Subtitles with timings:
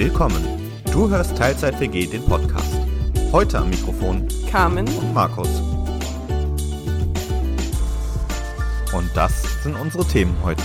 [0.00, 0.44] Willkommen.
[0.92, 2.72] Du hörst Teilzeit WG, den Podcast.
[3.32, 4.86] Heute am Mikrofon Carmen.
[4.86, 5.48] und Markus.
[8.92, 10.62] Und das sind unsere Themen heute.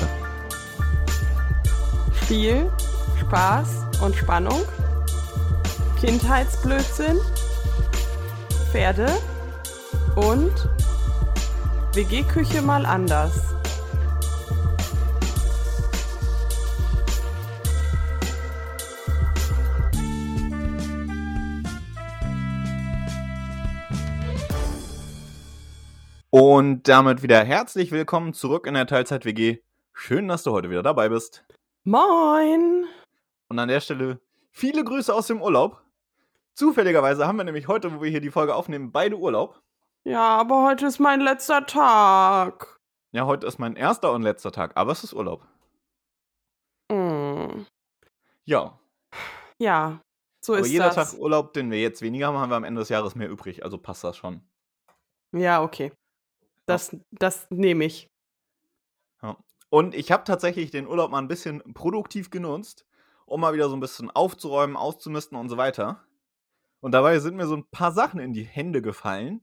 [2.21, 2.71] Spiel,
[3.21, 3.69] Spaß
[4.03, 4.61] und Spannung.
[5.99, 7.17] Kindheitsblödsinn.
[8.71, 9.07] Pferde.
[10.15, 10.69] Und
[11.93, 13.52] WG-Küche mal anders.
[26.45, 29.59] Und damit wieder herzlich willkommen zurück in der Teilzeit WG.
[29.93, 31.45] Schön, dass du heute wieder dabei bist.
[31.85, 32.85] Moin!
[33.47, 34.19] Und an der Stelle
[34.51, 35.81] viele Grüße aus dem Urlaub.
[36.53, 39.61] Zufälligerweise haben wir nämlich heute, wo wir hier die Folge aufnehmen, beide Urlaub.
[40.03, 42.77] Ja, aber heute ist mein letzter Tag.
[43.13, 45.47] Ja, heute ist mein erster und letzter Tag, aber es ist Urlaub.
[46.91, 47.61] Mm.
[48.43, 48.77] Ja,
[49.59, 50.01] Ja,
[50.41, 51.11] so aber ist jeder das.
[51.11, 53.63] Tag Urlaub, den wir jetzt weniger haben, haben wir am Ende des Jahres mehr übrig,
[53.63, 54.41] also passt das schon.
[55.31, 55.93] Ja, okay.
[56.65, 58.09] Das, das nehme ich.
[59.21, 59.37] Ja.
[59.69, 62.85] Und ich habe tatsächlich den Urlaub mal ein bisschen produktiv genutzt,
[63.25, 66.03] um mal wieder so ein bisschen aufzuräumen, auszumisten und so weiter.
[66.79, 69.41] Und dabei sind mir so ein paar Sachen in die Hände gefallen,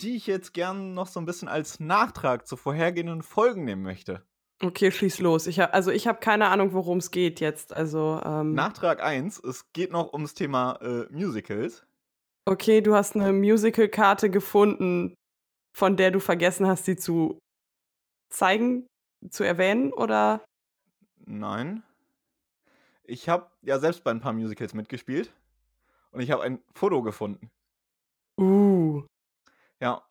[0.00, 4.24] die ich jetzt gern noch so ein bisschen als Nachtrag zu vorhergehenden Folgen nehmen möchte.
[4.62, 5.48] Okay, schieß los.
[5.48, 7.74] Ich hab, also ich habe keine Ahnung, worum es geht jetzt.
[7.74, 11.84] Also, ähm, Nachtrag 1, es geht noch ums Thema äh, Musicals.
[12.44, 15.14] okay, du hast eine Musical-Karte gefunden,
[15.72, 17.38] von der du vergessen hast, sie zu
[18.30, 18.86] zeigen,
[19.30, 20.44] zu erwähnen, oder?
[21.24, 21.82] Nein.
[23.04, 25.32] Ich habe ja selbst bei ein paar Musicals mitgespielt
[26.12, 27.50] und ich habe ein Foto gefunden.
[28.38, 29.02] Uh.
[29.80, 30.02] Ja.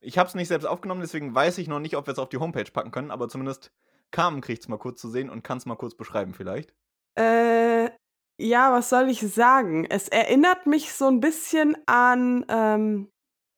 [0.00, 2.28] Ich habe es nicht selbst aufgenommen, deswegen weiß ich noch nicht, ob wir es auf
[2.28, 3.70] die Homepage packen können, aber zumindest
[4.10, 6.74] Carmen kriegt es mal kurz zu sehen und kann es mal kurz beschreiben vielleicht.
[7.18, 7.90] Äh,
[8.38, 9.86] ja, was soll ich sagen?
[9.86, 13.10] Es erinnert mich so ein bisschen an ähm,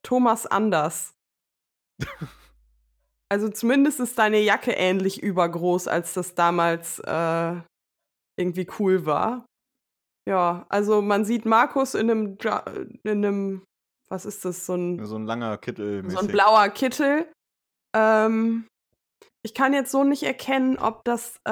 [0.03, 1.16] Thomas Anders.
[3.29, 7.55] Also zumindest ist deine Jacke ähnlich übergroß, als das damals äh,
[8.39, 9.47] irgendwie cool war.
[10.29, 12.65] Ja, also man sieht Markus in einem, Ja-
[13.05, 13.65] in einem,
[14.09, 16.09] was ist das, so ein So ein langer Kittel.
[16.11, 17.31] so ein blauer Kittel.
[17.95, 18.67] Ähm,
[19.45, 21.51] ich kann jetzt so nicht erkennen, ob das äh,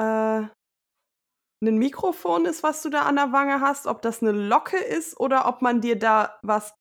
[1.63, 5.17] ein Mikrofon ist, was du da an der Wange hast, ob das eine Locke ist
[5.19, 6.73] oder ob man dir da was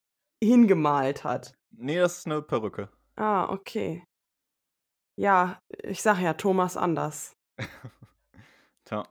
[0.42, 1.54] hingemalt hat.
[1.70, 2.88] Nee, das ist eine Perücke.
[3.16, 4.04] Ah, okay.
[5.16, 7.36] Ja, ich sag ja Thomas anders.
[8.84, 9.06] Tja.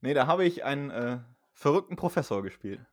[0.00, 1.18] Nee, da habe ich einen äh,
[1.52, 2.84] verrückten Professor gespielt.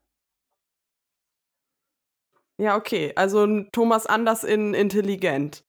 [2.58, 3.14] Ja, okay.
[3.16, 5.64] Also ein Thomas anders in intelligent.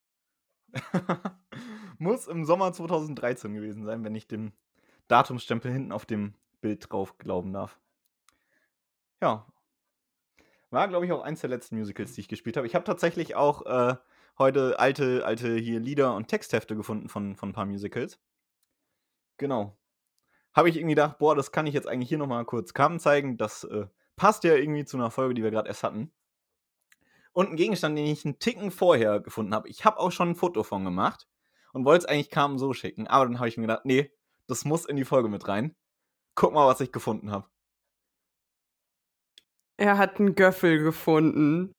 [1.98, 4.52] Muss im Sommer 2013 gewesen sein, wenn ich dem
[5.08, 7.78] Datumsstempel hinten auf dem Bild drauf glauben darf.
[9.22, 9.46] Ja.
[10.70, 12.66] War, glaube ich, auch eins der letzten Musicals, die ich gespielt habe.
[12.66, 13.96] Ich habe tatsächlich auch äh,
[14.40, 18.18] heute alte, alte hier Lieder und Texthefte gefunden von, von ein paar Musicals.
[19.36, 19.78] Genau.
[20.52, 23.36] Habe ich irgendwie gedacht, boah, das kann ich jetzt eigentlich hier nochmal kurz Carmen zeigen.
[23.36, 23.86] Das äh,
[24.16, 26.10] passt ja irgendwie zu einer Folge, die wir gerade erst hatten.
[27.32, 29.68] Und ein Gegenstand, den ich einen Ticken vorher gefunden habe.
[29.68, 31.28] Ich habe auch schon ein Foto von gemacht
[31.72, 33.06] und wollte es eigentlich Carmen so schicken.
[33.06, 34.10] Aber dann habe ich mir gedacht, nee,
[34.48, 35.76] das muss in die Folge mit rein.
[36.34, 37.46] Guck mal, was ich gefunden habe.
[39.76, 41.72] Er hat einen Göffel gefunden.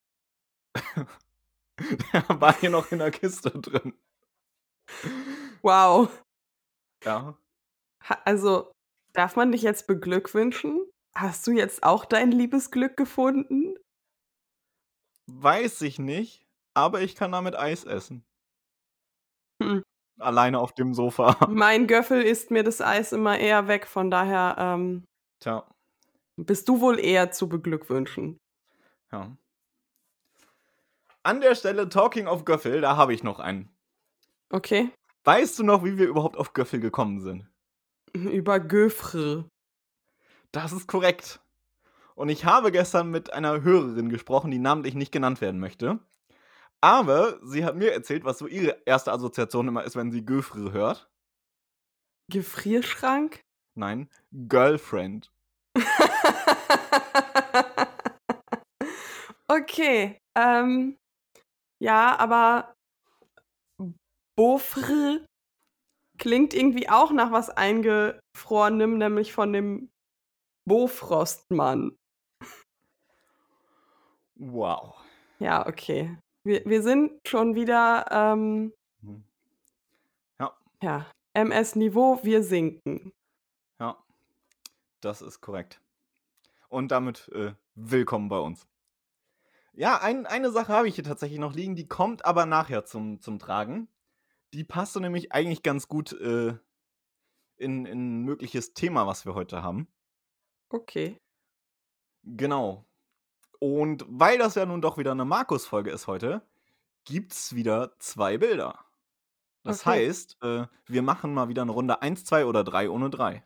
[2.13, 3.93] Der war hier noch in der Kiste drin.
[5.61, 6.09] Wow.
[7.03, 7.37] Ja.
[8.25, 8.71] Also,
[9.13, 10.85] darf man dich jetzt beglückwünschen?
[11.15, 13.75] Hast du jetzt auch dein Liebesglück gefunden?
[15.27, 18.23] Weiß ich nicht, aber ich kann damit Eis essen.
[19.61, 19.83] Hm.
[20.19, 21.37] Alleine auf dem Sofa.
[21.49, 25.05] Mein Göffel isst mir das Eis immer eher weg, von daher ähm,
[25.39, 25.67] Tja,
[26.37, 28.37] bist du wohl eher zu beglückwünschen.
[29.11, 29.35] ja.
[31.23, 33.69] An der Stelle Talking of Göffel, da habe ich noch einen.
[34.49, 34.89] Okay?
[35.23, 37.47] Weißt du noch, wie wir überhaupt auf Göffel gekommen sind?
[38.13, 39.47] Über Göfre.
[40.51, 41.39] Das ist korrekt.
[42.15, 45.99] Und ich habe gestern mit einer Hörerin gesprochen, die namentlich nicht genannt werden möchte.
[46.81, 50.71] Aber sie hat mir erzählt, was so ihre erste Assoziation immer ist, wenn sie Göfre
[50.71, 51.07] hört.
[52.29, 53.43] Gefrierschrank?
[53.75, 55.31] Nein, Girlfriend.
[59.47, 60.17] okay.
[60.35, 60.97] Ähm,
[61.81, 62.73] ja, aber
[64.37, 65.25] Beaufre
[66.17, 69.89] klingt irgendwie auch nach was Eingefrorenem, nämlich von dem
[70.67, 71.97] Bofrostmann.
[74.35, 74.95] Wow.
[75.39, 76.17] Ja, okay.
[76.43, 79.23] Wir, wir sind schon wieder, ähm, Hm.
[80.39, 83.11] Ja, ja, MS-Niveau, wir sinken.
[83.79, 83.97] ja.
[85.01, 85.81] Das ist korrekt.
[86.69, 88.67] Und damit äh, willkommen bei uns.
[89.73, 93.21] Ja, ein, eine Sache habe ich hier tatsächlich noch liegen, die kommt aber nachher zum,
[93.21, 93.87] zum Tragen.
[94.53, 96.57] Die passt so nämlich eigentlich ganz gut äh,
[97.57, 99.87] in, in ein mögliches Thema, was wir heute haben.
[100.73, 101.17] Okay.
[102.23, 102.85] Genau.
[103.59, 106.47] Und weil das ja nun doch wieder eine Markus-Folge ist heute,
[107.05, 108.85] gibt es wieder zwei Bilder.
[109.63, 110.07] Das Okay.
[110.07, 113.43] heißt, äh, wir machen mal wieder eine Runde 1, 2 oder 3 ohne 3.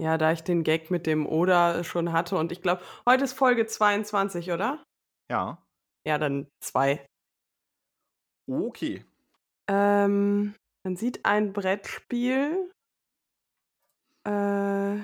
[0.00, 3.34] Ja, da ich den Gag mit dem Oder schon hatte und ich glaube, heute ist
[3.34, 4.82] Folge 22, oder?
[5.30, 5.62] Ja.
[6.06, 7.04] Ja, dann zwei.
[8.50, 9.04] Okay.
[9.68, 10.54] Ähm,
[10.84, 12.72] man sieht ein Brettspiel.
[14.24, 15.00] Äh,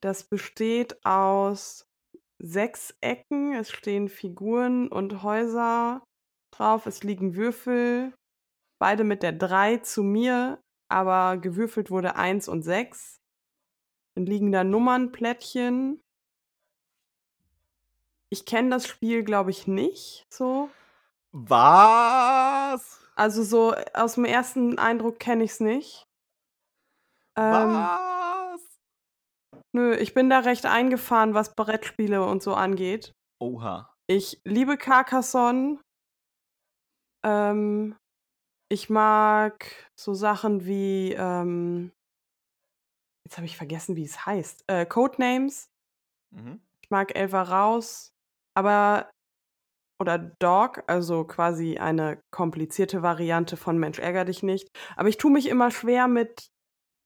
[0.00, 1.84] das besteht aus
[2.38, 3.52] sechs Ecken.
[3.52, 6.02] Es stehen Figuren und Häuser
[6.50, 6.86] drauf.
[6.86, 8.14] Es liegen Würfel.
[8.80, 10.58] Beide mit der 3 zu mir,
[10.90, 13.20] aber gewürfelt wurde 1 und 6.
[14.14, 16.02] Dann liegen da Nummernplättchen.
[18.28, 20.70] Ich kenne das Spiel, glaube ich, nicht so.
[21.32, 23.00] Was?
[23.14, 26.06] Also so aus dem ersten Eindruck kenne ich es nicht.
[27.36, 28.60] Ähm, Was?
[29.72, 33.14] nö, ich bin da recht eingefahren, was Brettspiele und so angeht.
[33.38, 33.94] Oha.
[34.06, 35.78] Ich liebe Carcassonne.
[37.22, 37.96] Ähm,
[38.70, 41.92] ich mag so Sachen wie, ähm,
[43.26, 44.64] jetzt habe ich vergessen, wie es heißt.
[44.68, 45.68] Äh, Codenames.
[46.30, 46.60] Mhm.
[46.82, 48.12] Ich mag Elva raus.
[48.54, 49.10] Aber,
[50.00, 54.68] oder Dog, also quasi eine komplizierte Variante von Mensch ärger dich nicht.
[54.96, 56.48] Aber ich tue mich immer schwer mit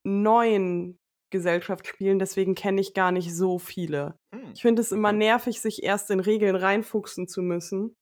[0.06, 0.98] neuen
[1.32, 4.16] Gesellschaftsspielen, deswegen kenne ich gar nicht so viele.
[4.34, 4.52] Hm.
[4.54, 7.96] Ich finde es immer nervig, sich erst in Regeln reinfuchsen zu müssen.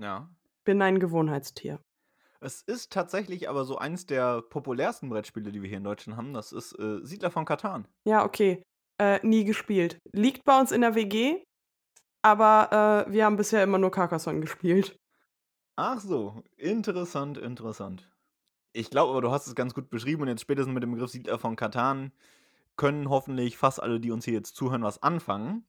[0.00, 0.30] Ja.
[0.64, 1.83] Bin ein Gewohnheitstier.
[2.44, 6.34] Es ist tatsächlich aber so eins der populärsten Brettspiele, die wir hier in Deutschland haben.
[6.34, 7.88] Das ist äh, Siedler von Katan.
[8.04, 8.62] Ja, okay.
[9.00, 9.98] Äh, nie gespielt.
[10.12, 11.42] Liegt bei uns in der WG,
[12.20, 14.94] aber äh, wir haben bisher immer nur Carcassonne gespielt.
[15.76, 18.10] Ach so, interessant, interessant.
[18.74, 21.12] Ich glaube aber, du hast es ganz gut beschrieben und jetzt spätestens mit dem Begriff
[21.12, 22.12] Siedler von Katan
[22.76, 25.66] können hoffentlich fast alle, die uns hier jetzt zuhören, was anfangen.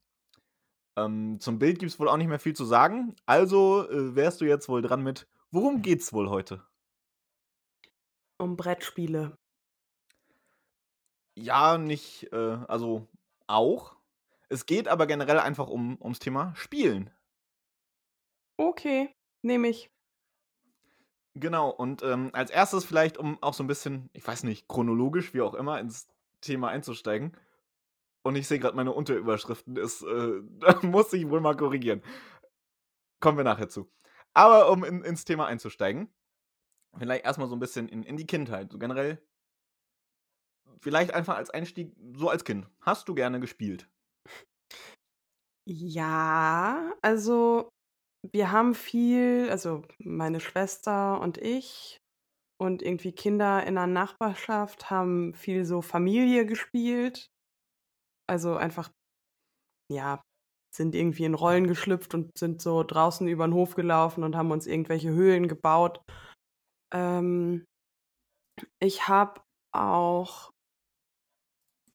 [0.94, 3.16] Ähm, zum Bild gibt es wohl auch nicht mehr viel zu sagen.
[3.24, 6.66] Also äh, wärst du jetzt wohl dran mit, worum geht's wohl heute?
[8.38, 9.36] Um Brettspiele.
[11.38, 13.06] Ja, nicht, äh, also
[13.46, 13.96] auch.
[14.48, 17.10] Es geht aber generell einfach um, ums Thema Spielen.
[18.58, 19.90] Okay, nehme ich.
[21.34, 25.34] Genau, und ähm, als erstes vielleicht, um auch so ein bisschen, ich weiß nicht, chronologisch,
[25.34, 26.08] wie auch immer, ins
[26.40, 27.36] Thema einzusteigen.
[28.22, 32.02] Und ich sehe gerade meine Unterüberschriften, ist, äh, da muss ich wohl mal korrigieren.
[33.20, 33.90] Kommen wir nachher zu.
[34.36, 36.12] Aber um in, ins Thema einzusteigen,
[36.98, 38.70] vielleicht erstmal so ein bisschen in, in die Kindheit.
[38.70, 39.18] So generell,
[40.82, 42.68] vielleicht einfach als Einstieg, so als Kind.
[42.82, 43.88] Hast du gerne gespielt?
[45.66, 47.70] Ja, also
[48.30, 51.96] wir haben viel, also meine Schwester und ich
[52.60, 57.26] und irgendwie Kinder in der Nachbarschaft haben viel so Familie gespielt.
[58.28, 58.90] Also einfach,
[59.90, 60.22] ja,
[60.76, 64.50] sind irgendwie in Rollen geschlüpft und sind so draußen über den Hof gelaufen und haben
[64.50, 66.00] uns irgendwelche Höhlen gebaut.
[66.92, 67.64] Ähm,
[68.80, 69.40] ich habe
[69.72, 70.50] auch,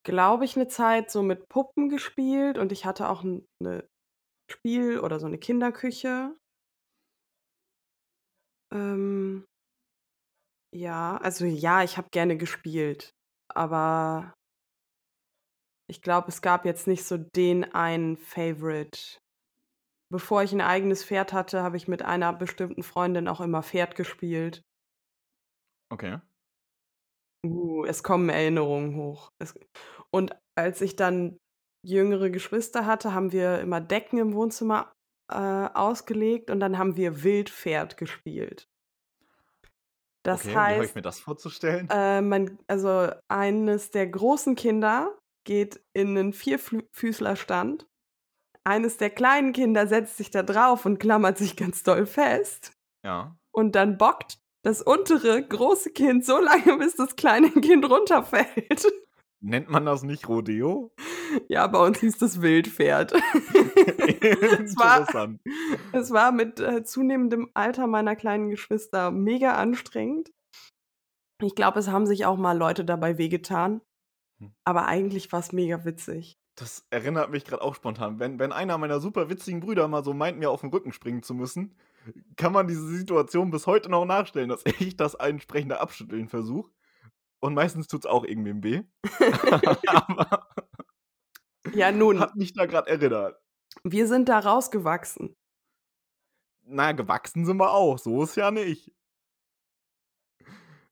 [0.04, 3.88] glaube ich, eine Zeit so mit Puppen gespielt und ich hatte auch ein ne
[4.52, 6.36] Spiel oder so eine Kinderküche.
[8.74, 9.46] Ähm,
[10.74, 13.12] ja, also ja, ich habe gerne gespielt,
[13.54, 14.34] aber
[15.92, 19.20] ich glaube, es gab jetzt nicht so den einen Favorite.
[20.10, 23.96] Bevor ich ein eigenes Pferd hatte, habe ich mit einer bestimmten Freundin auch immer Pferd
[23.96, 24.62] gespielt.
[25.92, 26.20] Okay.
[27.46, 29.32] Uh, es kommen Erinnerungen hoch.
[29.40, 29.54] Es
[30.14, 31.38] und als ich dann
[31.86, 34.94] jüngere Geschwister hatte, haben wir immer Decken im Wohnzimmer,
[35.30, 38.70] äh, ausgelegt und dann haben wir Wildpferd gespielt.
[40.24, 41.90] Das Okay, wie habe ich heißt, mir das vorzustellen?
[41.90, 47.88] äh, man also eines der großen Kinder geht in 'nen Vierfüßlerstand.
[48.64, 52.74] Eines der kleinen Kinder setzt sich da drauf und klammert sich ganz doll fest.
[53.04, 53.38] Ja.
[53.52, 58.86] Und dann bockt das untere große Kind so lange, bis das kleine Kind runterfällt.
[59.44, 60.94] Nennt man das nicht Rodeo?
[61.50, 63.14] Ja, bei uns hieß das Wildpferd.
[64.24, 65.08] Es war
[65.94, 70.32] es war mit, äh, zunehmendem Alter meiner kleinen Geschwister mega anstrengend.
[71.42, 73.82] Ich glaube, es haben sich auch mal Leute dabei wehgetan.
[74.64, 76.38] Aber eigentlich war's mega witzig.
[76.56, 78.20] Das erinnert mich gerade auch spontan.
[78.20, 81.24] Wenn, wenn einer meiner super witzigen Brüder mal so meint, mir auf den Rücken springen
[81.24, 81.76] zu müssen,
[82.36, 86.70] kann man diese Situation bis heute noch nachstellen, dass ich das entsprechende abschütteln versuche.
[87.40, 88.84] und meistens tut es auch irgendwem weh.
[89.88, 90.48] Aber
[91.74, 93.40] Ja, nun, hat mich da gerade erinnert.
[93.84, 95.36] wir sind da rausgewachsen.
[96.64, 97.98] Na, gewachsen sind wir auch.
[97.98, 98.92] So ist ja nicht.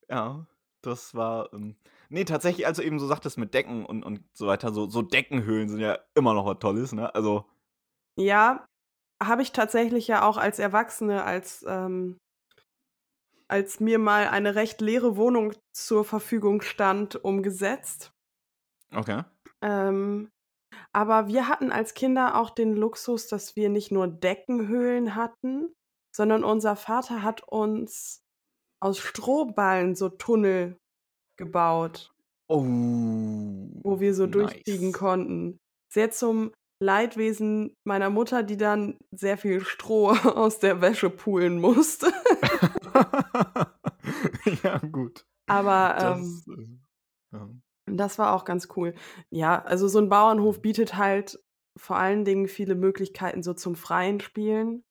[0.09, 0.45] Ja,
[0.81, 1.53] das war.
[1.53, 1.75] Ähm,
[2.09, 5.01] nee, tatsächlich, als du eben so sagtest mit Decken und, und so weiter, so, so
[5.01, 7.13] Deckenhöhlen sind ja immer noch was Tolles, ne?
[7.15, 7.45] Also,
[8.17, 8.65] Ja,
[9.21, 12.17] habe ich tatsächlich ja auch als Erwachsene, als, ähm,
[13.47, 18.11] als mir mal eine recht leere Wohnung zur Verfügung stand, umgesetzt.
[18.93, 19.23] okay.
[19.61, 20.29] Ähm,
[20.93, 25.73] aber wir hatten als Kinder auch den Luxus, dass wir nicht nur Deckenhöhlen hatten,
[26.15, 28.21] sondern unser Vater hat uns
[28.81, 30.77] aus Strohballen so Tunnel
[31.39, 32.13] gebaut,
[32.51, 32.63] Oh.
[32.63, 34.97] wo wir so durchfliegen nice.
[34.99, 35.59] konnten.
[35.91, 42.11] Sehr zum Leidwesen meiner Mutter, die dann sehr viel Stroh aus der Wäsche pulen musste.
[44.63, 45.25] ja, gut.
[45.47, 46.81] Aber Das, ähm,
[47.33, 47.49] äh, ja.
[47.87, 48.93] das war auch ganz cool.
[49.31, 51.39] Ja, also so ein Bauernhof bietet halt
[51.77, 54.83] vor allen Dingen viele Möglichkeiten so zum freien Spielen.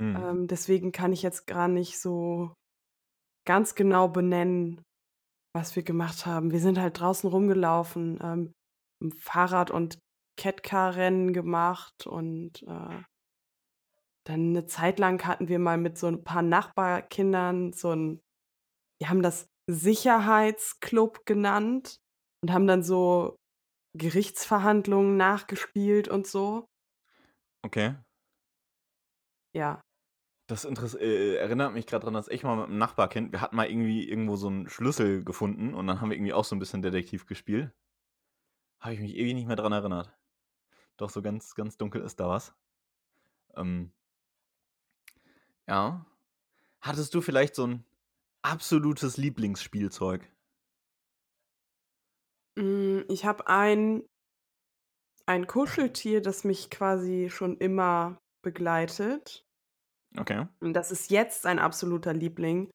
[0.00, 0.16] Hm.
[0.16, 2.52] Ähm, deswegen kann ich jetzt gar nicht so
[3.46, 4.80] ganz genau benennen,
[5.54, 6.50] was wir gemacht haben.
[6.50, 8.52] Wir sind halt draußen rumgelaufen, ähm,
[9.18, 9.98] Fahrrad- und
[10.38, 13.02] Catcar-Rennen gemacht und äh,
[14.24, 18.20] dann eine Zeit lang hatten wir mal mit so ein paar Nachbarkindern so ein,
[19.00, 21.96] wir haben das Sicherheitsclub genannt
[22.42, 23.36] und haben dann so
[23.98, 26.66] Gerichtsverhandlungen nachgespielt und so.
[27.64, 27.94] Okay.
[29.54, 29.80] Ja.
[30.52, 33.56] Das Interess äh, erinnert mich gerade daran, dass ich mal mit einem Nachbarkind, wir hatten
[33.56, 36.58] mal irgendwie irgendwo so einen Schlüssel gefunden und dann haben wir irgendwie auch so ein
[36.58, 37.72] bisschen Detektiv gespielt.
[38.78, 40.14] Habe ich mich ewig nicht mehr dran erinnert.
[40.98, 42.54] Doch so ganz, ganz dunkel ist da was.
[43.56, 43.94] Ähm,
[45.66, 46.04] ja.
[46.82, 47.86] Hattest du vielleicht so ein
[48.42, 50.30] absolutes Lieblingsspielzeug?
[52.56, 54.02] Mm, Ich habe ein,
[55.24, 59.46] ein Kuscheltier, das mich quasi schon immer begleitet.
[60.18, 60.46] Okay.
[60.60, 62.70] Und das ist jetzt ein absoluter Liebling.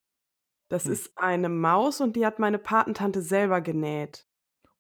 [0.70, 0.92] Das Hm.
[0.92, 4.24] ist eine Maus und die hat meine Patentante selber genäht.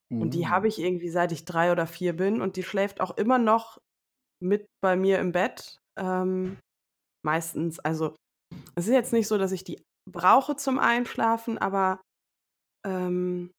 [0.10, 0.50] Und die Uh.
[0.50, 3.78] habe ich irgendwie seit ich drei oder vier bin und die schläft auch immer noch
[4.42, 5.78] mit bei mir im Bett.
[5.98, 6.58] Ähm,
[7.26, 7.80] meistens.
[7.80, 8.16] Also
[8.76, 12.00] es ist jetzt nicht so, dass ich die brauche zum Einschlafen, aber
[12.86, 13.52] ähm,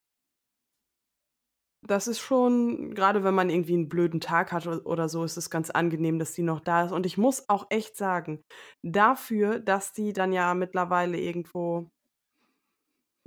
[1.87, 5.37] das ist schon, gerade wenn man irgendwie einen blöden Tag hat o- oder so, ist
[5.37, 6.93] es ganz angenehm, dass die noch da ist.
[6.93, 8.43] Und ich muss auch echt sagen,
[8.85, 11.89] dafür, dass die dann ja mittlerweile irgendwo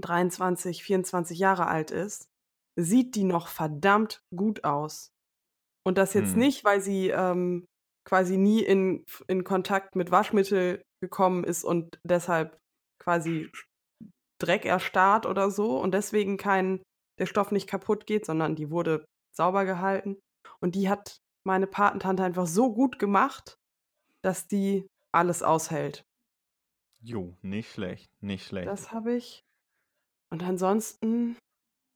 [0.01, 2.25] 23, 24 Jahre alt ist,
[2.79, 5.09] sieht die noch verdammt gut aus.
[5.85, 6.41] Und das jetzt Hm.
[6.41, 7.65] nicht, weil sie ähm,
[8.07, 12.57] quasi nie in, in Kontakt mit Waschmittel gekommen ist und deshalb
[13.01, 13.51] quasi
[14.41, 16.81] Dreck erstarrt oder so und deswegen kein,
[17.21, 20.19] der Stoff nicht kaputt geht, sondern die wurde sauber gehalten.
[20.59, 23.55] Und die hat meine Patentante einfach so gut gemacht,
[24.23, 26.03] dass die alles aushält.
[27.03, 28.67] Jo, nicht schlecht, nicht schlecht.
[28.67, 29.43] Das habe ich.
[30.31, 31.37] Und ansonsten,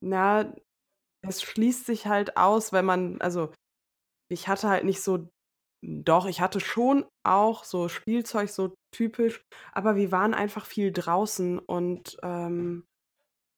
[0.02, 0.54] na,
[1.22, 3.52] es schließt sich halt aus, wenn man, also
[4.30, 5.28] ich hatte halt nicht so,
[5.84, 9.42] doch, ich hatte schon auch so Spielzeug, so typisch,
[9.72, 12.86] aber wir waren einfach viel draußen und ähm,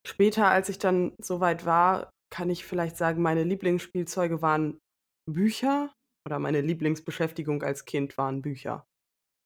[0.07, 4.79] später, als ich dann soweit war, kann ich vielleicht sagen, meine Lieblingsspielzeuge waren
[5.25, 5.91] Bücher
[6.25, 8.85] oder meine Lieblingsbeschäftigung als Kind waren Bücher.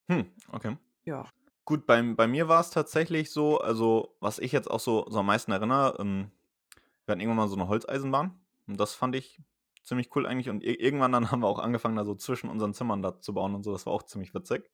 [0.09, 0.77] Hm, okay.
[1.05, 1.29] Ja.
[1.65, 5.19] Gut, beim, bei mir war es tatsächlich so, also was ich jetzt auch so, so
[5.19, 6.31] am meisten erinnere, ähm,
[7.05, 9.41] wir hatten irgendwann mal so eine Holzeisenbahn und das fand ich
[9.83, 12.73] ziemlich cool eigentlich und ir- irgendwann dann haben wir auch angefangen, da so zwischen unseren
[12.73, 14.69] Zimmern da zu bauen und so, das war auch ziemlich witzig.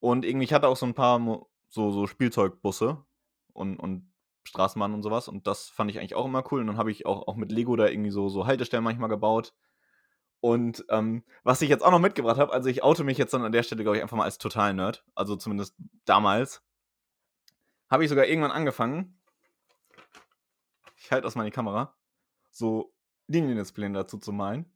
[0.00, 1.20] Und irgendwie, ich hatte auch so ein paar
[1.68, 3.04] so, so Spielzeugbusse
[3.52, 4.10] und, und
[4.44, 7.06] Straßenbahnen und sowas und das fand ich eigentlich auch immer cool und dann habe ich
[7.06, 9.52] auch, auch mit Lego da irgendwie so, so Haltestellen manchmal gebaut.
[10.40, 13.44] Und ähm, was ich jetzt auch noch mitgebracht habe, also ich oute mich jetzt dann
[13.44, 15.04] an der Stelle, glaube ich, einfach mal als Total-Nerd.
[15.14, 16.62] Also zumindest damals.
[17.90, 19.18] Habe ich sogar irgendwann angefangen.
[20.96, 21.96] Ich halte aus meine Kamera.
[22.50, 22.92] So
[23.26, 24.70] Liniendispläne dazu zu malen.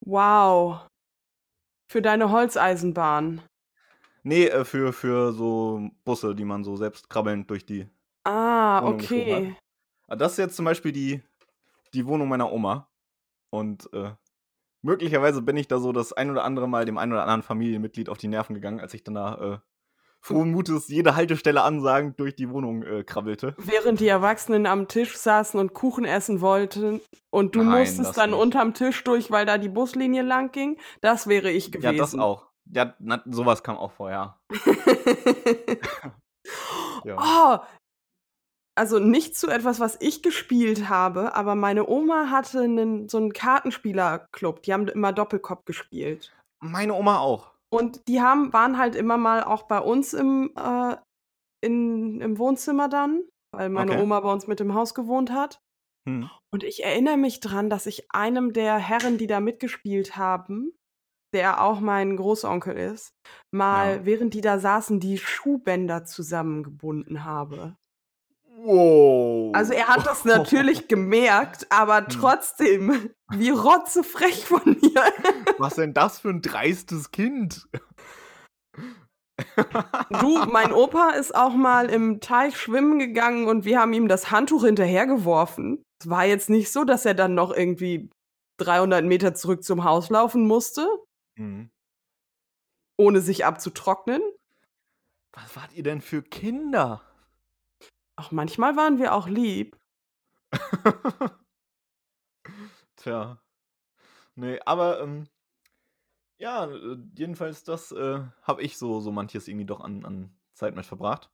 [0.00, 0.86] Wow.
[1.90, 3.42] Für deine Holzeisenbahn.
[4.22, 7.88] Nee, äh, für, für so Busse, die man so selbst krabbelnd durch die.
[8.28, 9.56] Ah, Wohnung okay.
[10.06, 11.22] Ah, Das ist jetzt zum Beispiel die,
[11.94, 12.88] die Wohnung meiner Oma.
[13.50, 14.10] Und äh,
[14.82, 18.08] möglicherweise bin ich da so das ein oder andere Mal dem ein oder anderen Familienmitglied
[18.10, 19.58] auf die Nerven gegangen, als ich dann da äh,
[20.20, 23.54] frohen Mutes jede Haltestelle ansagend durch die Wohnung äh, krabbelte.
[23.56, 28.30] Während die Erwachsenen am Tisch saßen und Kuchen essen wollten und du Nein, musstest dann
[28.30, 28.38] nicht.
[28.38, 31.94] unterm Tisch durch, weil da die Buslinie lang ging, das wäre ich gewesen.
[31.94, 32.46] Ja, das auch.
[32.70, 34.38] Ja, na, sowas kam auch vor, ja.
[37.04, 37.16] ja.
[37.16, 37.58] oh,
[38.78, 43.32] also nicht zu etwas, was ich gespielt habe, aber meine Oma hatte einen, so einen
[43.32, 44.62] Kartenspielerclub.
[44.62, 46.32] Die haben immer Doppelkopf gespielt.
[46.60, 47.52] Meine Oma auch.
[47.70, 50.96] Und die haben, waren halt immer mal auch bei uns im, äh,
[51.60, 53.22] in, im Wohnzimmer dann,
[53.54, 54.02] weil meine Okay.
[54.02, 55.60] Oma bei uns mit im Haus gewohnt hat.
[56.08, 56.30] Hm.
[56.50, 60.72] Und ich erinnere mich dran, dass ich einem der Herren, die da mitgespielt haben,
[61.34, 63.12] der auch mein Großonkel ist,
[63.50, 64.04] mal, Ja.
[64.06, 67.76] während die da saßen, die Schuhbänder zusammengebunden habe.
[68.60, 69.54] Wow.
[69.54, 72.08] Also er hat das natürlich gemerkt, aber Hm.
[72.08, 75.02] trotzdem, wie rotzefrech von mir.
[75.58, 77.68] Was denn das für ein dreistes Kind?
[80.20, 84.30] Du, mein Opa ist auch mal im Teich schwimmen gegangen und wir haben ihm das
[84.32, 85.82] Handtuch hinterhergeworfen.
[86.00, 88.10] Es war jetzt nicht so, dass er dann noch irgendwie
[88.58, 90.88] 300 Meter zurück zum Haus laufen musste,
[91.38, 91.70] Hm.
[92.98, 94.20] ohne sich abzutrocknen.
[95.32, 97.02] Was wart ihr denn für Kinder?
[98.18, 99.78] Auch manchmal waren wir auch lieb.
[102.96, 103.40] Tja.
[104.34, 105.28] Nee, aber ähm,
[106.38, 110.74] ja, äh, jedenfalls das äh, habe ich so, so manches irgendwie doch an, an Zeit
[110.74, 111.30] mit verbracht.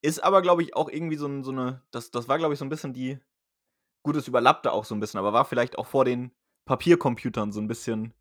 [0.00, 2.58] Ist aber, glaube ich, auch irgendwie so, ein, so eine, das, das war, glaube ich,
[2.58, 3.18] so ein bisschen die,
[4.02, 6.32] gut, es überlappte auch so ein bisschen, aber war vielleicht auch vor den
[6.64, 8.14] Papiercomputern so ein bisschen,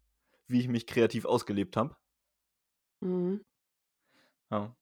[0.47, 1.95] wie ich mich kreativ ausgelebt habe.
[2.99, 3.41] Mhm.
[4.51, 4.75] Ja.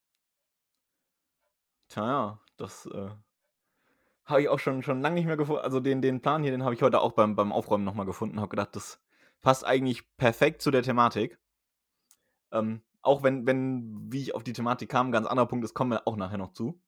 [1.90, 3.10] Tja, ja, das äh,
[4.26, 5.64] habe ich auch schon, schon lange nicht mehr gefunden.
[5.64, 8.40] Also den, den Plan hier, den habe ich heute auch beim, beim Aufräumen nochmal gefunden.
[8.40, 9.02] Habe gedacht, das
[9.42, 11.40] passt eigentlich perfekt zu der Thematik.
[12.52, 15.74] Ähm, auch wenn, wenn, wie ich auf die Thematik kam, ein ganz anderer Punkt ist,
[15.74, 16.80] kommen wir auch nachher noch zu.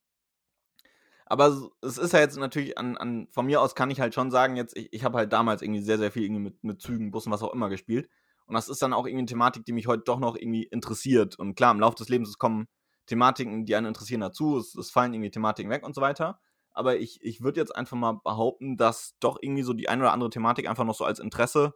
[1.26, 4.32] Aber es ist ja jetzt natürlich, an, an, von mir aus kann ich halt schon
[4.32, 7.10] sagen, jetzt, ich, ich habe halt damals irgendwie sehr, sehr viel irgendwie mit, mit Zügen,
[7.10, 8.10] Bussen, was auch immer gespielt.
[8.46, 11.40] Und das ist dann auch irgendwie eine Thematik, die mich heute doch noch irgendwie interessiert.
[11.40, 12.68] Und klar, im Laufe des Lebens es kommen
[13.12, 14.58] Thematiken, die einen interessieren, dazu.
[14.58, 16.40] Es, es fallen irgendwie Thematiken weg und so weiter.
[16.72, 20.14] Aber ich, ich würde jetzt einfach mal behaupten, dass doch irgendwie so die eine oder
[20.14, 21.74] andere Thematik einfach noch so als Interesse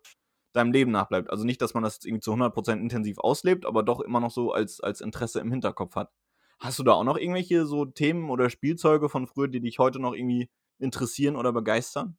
[0.53, 1.29] deinem Leben nachbleibt.
[1.29, 4.53] Also nicht, dass man das irgendwie zu 100% intensiv auslebt, aber doch immer noch so
[4.53, 6.11] als, als Interesse im Hinterkopf hat.
[6.59, 9.99] Hast du da auch noch irgendwelche so Themen oder Spielzeuge von früher, die dich heute
[9.99, 12.17] noch irgendwie interessieren oder begeistern?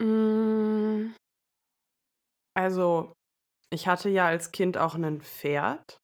[0.00, 1.14] Mm,
[2.54, 3.12] Also,
[3.70, 6.01] ich hatte ja als Kind auch ein Pferd.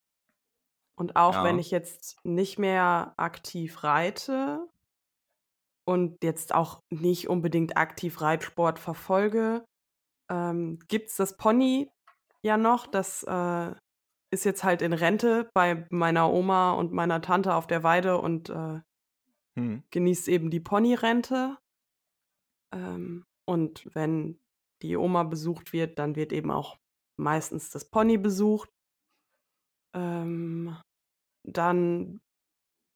[0.99, 1.61] Und auch wenn Ja.
[1.61, 4.69] ich jetzt nicht mehr aktiv reite
[5.87, 9.65] und jetzt auch nicht unbedingt aktiv Reitsport verfolge,
[10.31, 11.91] ähm, gibt es das Pony
[12.45, 12.87] ja noch.
[12.87, 13.75] Das äh,
[14.31, 18.51] ist jetzt halt in Rente bei meiner Oma und meiner Tante auf der Weide und
[18.51, 18.81] äh,
[19.57, 19.83] Hm.
[19.91, 21.59] genießt eben die Ponyrente.
[22.75, 24.39] Ähm, und wenn
[24.83, 26.77] die Oma besucht wird, dann wird eben auch
[27.19, 28.69] meistens das Pony besucht.
[29.95, 30.77] Ähm,
[31.45, 32.21] dann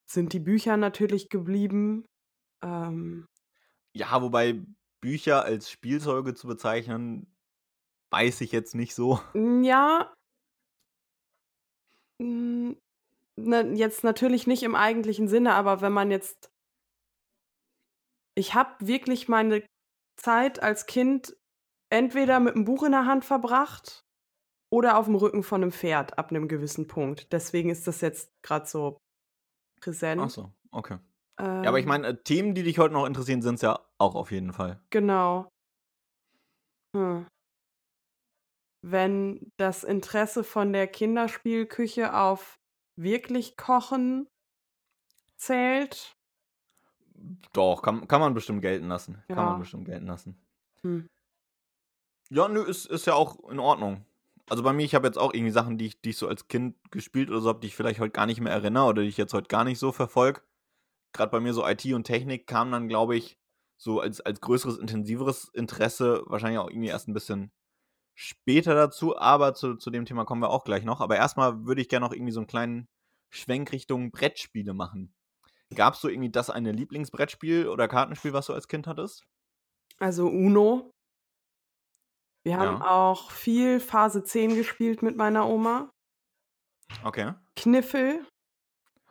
[0.07, 2.05] sind die Bücher natürlich geblieben.
[2.62, 3.26] Ähm,
[3.94, 4.62] Ja, wobei
[5.00, 7.26] Bücher als Spielzeuge zu bezeichnen,
[8.11, 9.20] weiß ich jetzt nicht so.
[9.62, 10.12] ja,
[13.37, 16.50] na, jetzt natürlich nicht im eigentlichen Sinne, aber wenn man jetzt.
[18.35, 19.66] Ich habe wirklich meine
[20.16, 21.37] Zeit als Kind
[21.90, 24.01] entweder mit einem Buch in der Hand verbracht
[24.72, 27.32] oder auf dem Rücken von einem Pferd ab einem gewissen Punkt.
[27.32, 28.98] Deswegen ist das jetzt gerade so
[29.80, 30.20] präsent.
[30.20, 30.98] Ach so, okay.
[31.64, 33.80] Ja, aber ich Ähm, meine, äh, Themen, die dich heute noch interessieren, sind es ja
[33.98, 34.80] auch auf jeden Fall.
[34.90, 35.48] Genau.
[36.94, 37.24] Hm.
[38.85, 42.56] Wenn das Interesse von der Kinderspielküche auf
[42.96, 44.28] wirklich Kochen
[45.37, 46.12] zählt.
[47.52, 49.22] Doch, kann, kann man bestimmt gelten lassen.
[49.30, 49.58] Kann man Ja.
[49.58, 50.40] bestimmt gelten lassen.
[50.82, 51.06] Hm.
[52.30, 54.04] Ja, nö, ist, ist ja auch in Ordnung.
[54.50, 56.48] Also bei mir, ich habe jetzt auch irgendwie Sachen, die ich, die ich so als
[56.48, 59.09] Kind gespielt oder so habe, die ich vielleicht heute gar nicht mehr erinnere oder die
[59.09, 60.42] ich jetzt heute gar nicht so verfolge.
[61.12, 63.38] Gerade bei mir so IT und Technik kam dann, glaube ich,
[63.76, 67.52] so als, als größeres, intensiveres Interesse wahrscheinlich auch irgendwie erst ein bisschen
[68.14, 71.00] später dazu, aber zu, zu dem Thema kommen wir auch gleich noch.
[71.00, 72.88] Aber erstmal würde ich gerne noch irgendwie so einen kleinen
[73.31, 75.14] Schwenk Richtung Brettspiele machen.
[75.74, 79.24] Gab es so irgendwie das eine Lieblingsbrettspiel oder Kartenspiel, was du als Kind hattest?
[79.98, 80.90] Also Uno.
[82.44, 82.90] Wir haben Ja.
[82.90, 85.90] auch viel Phase 10 gespielt mit meiner Oma.
[87.05, 87.35] Okay.
[87.57, 88.26] Kniffel.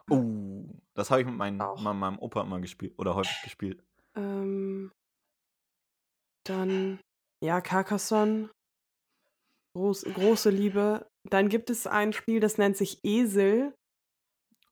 [0.10, 1.82] Oh, das habe ich mit meinem, Auch.
[1.82, 3.84] mit meinem Opa immer gespielt oder häufig gespielt.
[4.16, 4.92] Ähm,
[6.46, 7.00] dann,
[7.44, 8.50] ja, Carcassonne.
[9.74, 11.08] Groß, große Liebe.
[11.30, 13.74] Dann gibt es ein Spiel, das nennt sich Esel.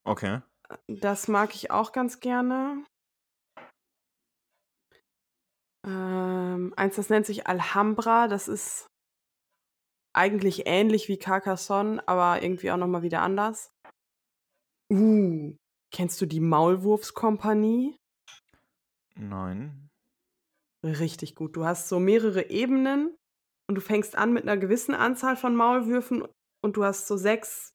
[0.04, 0.42] Okay.
[0.88, 2.84] Das mag ich auch ganz gerne.
[5.86, 8.28] Ähm, eins, das nennt sich Alhambra.
[8.28, 8.86] Das ist
[10.12, 13.72] eigentlich ähnlich wie Carcassonne, aber irgendwie auch nochmal wieder anders.
[14.92, 15.54] Uh,
[15.92, 17.96] kennst du die Maulwurfskompanie?
[19.14, 19.88] Nein.
[20.84, 21.56] Richtig gut.
[21.56, 23.16] Du hast so mehrere Ebenen
[23.68, 26.26] und du fängst an mit einer gewissen Anzahl von Maulwürfen
[26.62, 27.72] und du hast so 6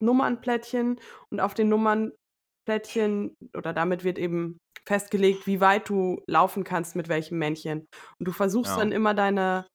[0.00, 6.96] Nummernplättchen und auf den Nummernplättchen oder damit wird eben festgelegt, wie weit du laufen kannst
[6.96, 7.86] mit welchem Männchen.
[8.18, 8.76] Und du versuchst Ja.
[8.76, 9.66] dann immer deine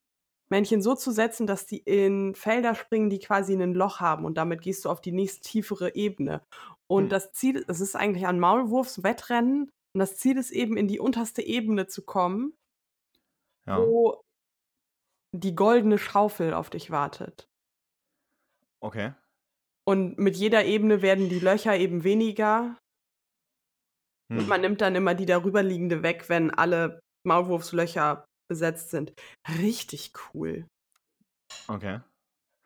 [0.50, 4.38] Männchen so zu setzen, dass die in Felder springen, die quasi ein Loch haben und
[4.38, 6.44] damit gehst du auf die nächst tiefere Ebene.
[6.90, 7.10] Und Hm.
[7.12, 11.42] das Ziel es ist eigentlich ein Maulwurfswettrennen und das Ziel ist eben, in die unterste
[11.44, 12.54] Ebene zu kommen,
[13.68, 13.78] Ja.
[13.78, 14.22] wo
[15.34, 17.48] die goldene Schaufel auf dich wartet.
[18.84, 19.14] Okay.
[19.88, 22.78] Und mit jeder Ebene werden die Löcher eben weniger
[24.36, 24.50] und Hm.
[24.50, 29.14] man nimmt dann immer die darüberliegende weg, wenn alle Maulwurfslöcher besetzt sind.
[29.60, 30.68] Richtig cool.
[31.70, 32.00] Okay.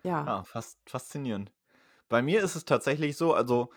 [0.04, 0.28] Ja.
[0.28, 1.52] Ja, fast faszinierend.
[2.10, 3.72] Bei mir ist es tatsächlich so, also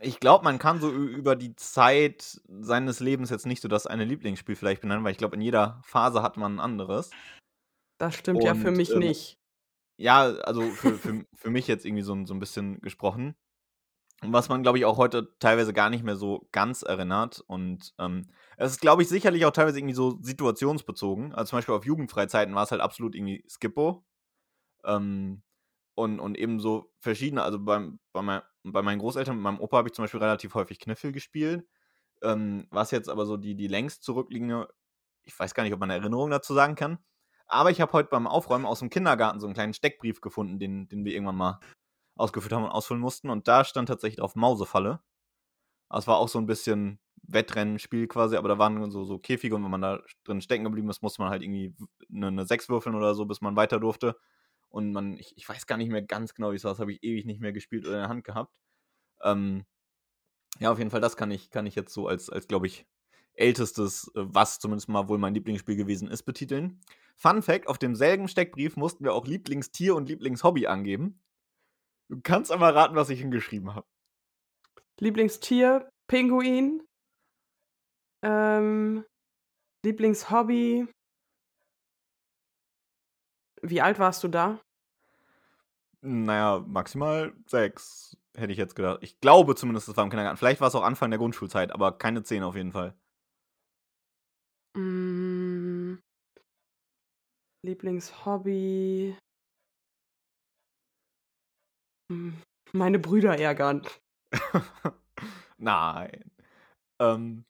[0.00, 4.04] ich glaube, man kann so über die Zeit seines Lebens jetzt nicht so das eine
[4.06, 7.16] Lieblingsspiel vielleicht benennen, weil ich glaube, in jeder Phase hat man 'n anderes.
[8.00, 9.36] Das stimmt ja für Und, mich ähm, nicht.
[9.98, 13.36] ja, also für für für mich jetzt irgendwie so so 'n bisschen gesprochen.
[14.22, 18.22] Was man, glaube ich, auch heute teilweise gar nicht mehr so ganz erinnert und, ähm,
[18.56, 21.34] es ist, glaube ich, sicherlich auch teilweise irgendwie so situationsbezogen.
[21.34, 24.06] Also, zum Beispiel auf Jugendfreizeiten war's halt absolut irgendwie Skippo.
[24.84, 25.42] Ähm,
[25.96, 29.78] und und eben so verschiedene also beim bei mei bei meinen Großeltern mit meinem Opa
[29.78, 31.66] habe ich zum Beispiel relativ häufig Kniffel gespielt.
[32.22, 34.68] Ähm, was jetzt aber so die die längst zurückliegende
[35.24, 36.98] ich weiß gar nicht, ob man 'ne Erinnerung dazu sagen kann.
[37.48, 41.04] Aber ich habe heute beim Aufräumen aus'm Kindergarten so 'n kleinen Steckbrief gefunden, den den
[41.06, 41.60] wir irgendwann mal
[42.16, 43.30] ausgefüllt haben und ausfüllen mussten.
[43.30, 45.00] Und da stand tatsächlich drauf Mausefalle.
[45.90, 49.64] Das war auch so 'n bisschen Wettrennenspiel quasi, aber da waren so so Käfige und
[49.64, 52.68] wenn man da drin stecken geblieben ist, musste man halt irgendwie w 'ne 'ne 6
[52.70, 54.16] würfeln oder so, bis man weiter durfte.
[54.70, 56.72] Und man ich ich weiß gar nicht mehr ganz genau, wie es war.
[56.72, 58.52] Das habe ich ewig nicht mehr gespielt oder in der Hand gehabt.
[59.22, 59.64] Ähm,
[60.60, 62.86] ja, auf jeden Fall, das kann ich kann ich jetzt so als als, glaube ich,
[63.34, 66.80] ältestes, äh, was zumindest mal wohl mein Lieblingsspiel gewesen ist, betiteln.
[67.16, 71.20] Fun Fact: Auf demselben Steckbrief mussten wir auch Lieblingstier und Lieblingshobby angeben.
[72.08, 73.86] Du kannst einmal raten, was ich hingeschrieben habe.
[75.00, 76.82] Lieblingstier, Pinguin.
[78.22, 79.04] Ähm,
[79.84, 80.88] Lieblingshobby
[83.62, 84.60] Wie alt warst du da?
[86.02, 88.98] Na ja, maximal 6, hätte ich jetzt gedacht.
[89.02, 90.36] Ich glaube zumindest, es war im Kindergarten.
[90.36, 92.94] Vielleicht war's auch Anfang der Grundschulzeit, aber keine 10 auf jeden Fall.
[94.76, 96.00] Hm.
[97.62, 99.16] Lieblingshobby
[102.72, 103.86] meine Brüder ärgern.
[105.58, 106.30] Nein.
[107.00, 107.44] Ähm,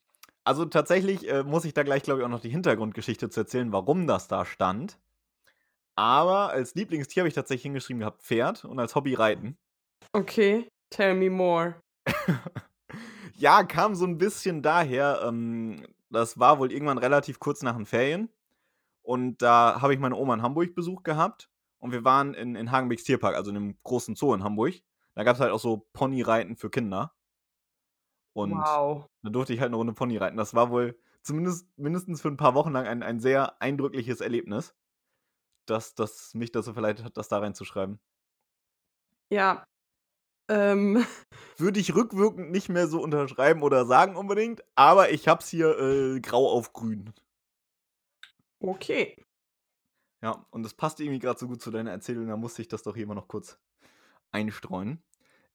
[0.45, 3.71] also tatsächlich, äh, muss ich da gleich, glaube ich, auch noch die Hintergrundgeschichte zu erzählen,
[3.73, 4.99] warum das da stand.
[5.95, 9.57] Aber als Lieblingstier habe ich tatsächlich hingeschrieben gehabt Pferd und als Hobby Reiten.
[10.13, 11.77] Okay, tell me more.
[13.37, 17.85] Ja, kam so 'n bisschen daher, ähm, das war wohl irgendwann relativ kurz nach den
[17.85, 18.29] Ferien.
[19.03, 22.71] Und da habe ich meine Oma in Hamburg Besuch gehabt und wir waren in in
[22.71, 24.75] Hagenbecks Tierpark, also in 'nem großen Zoo in Hamburg.
[25.15, 27.13] Da gab's halt auch so Ponyreiten für Kinder.
[28.35, 29.09] Und Wow.
[29.23, 30.37] da durfte ich halt 'ne Runde Pony reiten.
[30.37, 34.75] Das war wohl zumindest mindestens für 'n paar Wochen lang ein ein sehr eindrückliches Erlebnis,
[35.67, 37.99] dass das mich dazu verleitet hat, das da reinzuschreiben.
[39.31, 39.63] Ja.
[40.49, 41.05] Ähm.
[41.59, 45.77] Würde ich rückwirkend nicht mehr so unterschreiben oder sagen unbedingt, aber ich habe es hier,
[45.79, 47.13] äh, grau auf grün.
[48.63, 49.26] Okay.
[50.23, 52.81] Ja, und das passt irgendwie grad so gut zu deiner Erzählung, da musste ich das
[52.83, 53.59] doch hier mal noch kurz
[54.31, 55.03] einstreuen.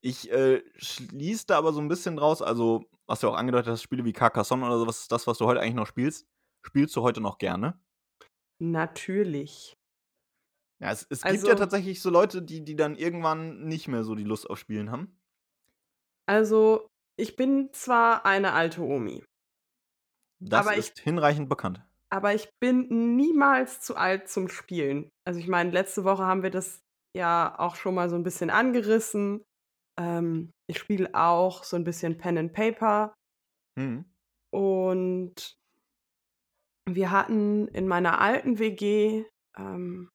[0.03, 3.83] Ich, äh, schließe da aber so 'n bisschen draus also, was du auch angedeutet hast,
[3.83, 6.29] Spiele wie Carcassonne oder so was ist das, was du heute eigentlich noch spielst.
[6.62, 7.81] Spielst du heute noch gerne?
[8.61, 9.75] Natürlich.
[10.81, 14.05] Ja, es es gibt ja Also tatsächlich so Leute, die die dann irgendwann nicht mehr
[14.05, 15.16] so die Lust auf Spielen haben.
[16.29, 19.25] Also, ich bin zwar eine alte Omi
[20.40, 21.83] Das aber ich ist hinreichend bekannt.
[22.12, 25.11] Aber ich bin niemals zu alt zum Spielen.
[25.27, 26.81] Also, ich meine, letzte Woche haben wir das
[27.16, 29.42] ja auch schon mal so 'n bisschen angerissen.
[30.01, 33.14] Ähm, ich spiele auch so 'n bisschen Pen and Paper.
[33.79, 34.07] Mhm.
[34.55, 35.55] Und
[36.88, 39.25] wir hatten in meiner alten WG,
[39.57, 40.11] ähm,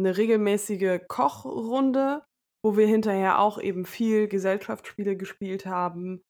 [0.00, 2.24] 'ne regelmäßige Kochrunde,
[2.64, 6.22] wo wir hinterher auch eben viel Gesellschaftsspiele gespielt haben.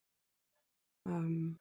[1.06, 1.58] Ähm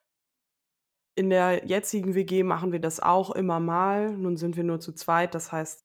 [1.16, 4.16] in der jetzigen WG machen wir das auch immer mal.
[4.16, 5.80] Nun sind wir nur zu zweit, das heißt,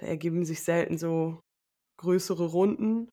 [0.00, 1.40] da ergeben sich selten so
[2.00, 3.10] größere Runden.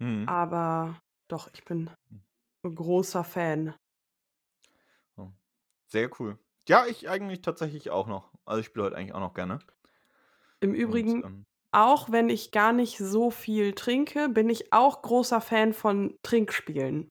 [0.00, 0.28] Mhm.
[0.28, 1.90] Aber doch, ich bin
[2.64, 3.76] 'n großer Fan.
[5.18, 5.30] Oh,
[5.86, 6.38] sehr cool.
[6.68, 8.32] Ja, ich eigentlich tatsächlich auch noch.
[8.44, 9.58] Also, ich spiele heute eigentlich auch noch gerne.
[10.60, 15.02] Im Und, Übrigen, ähm auch wenn ich gar nicht so viel trinke, bin ich auch
[15.02, 17.08] großer Fan von Trinkspielen.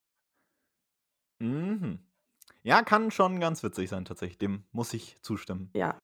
[1.39, 1.99] Mhm.
[2.63, 4.37] Ja, kann schon ganz witzig sein, tatsächlich.
[4.37, 5.69] Dem muss ich zustimmen.
[5.73, 5.99] Ja.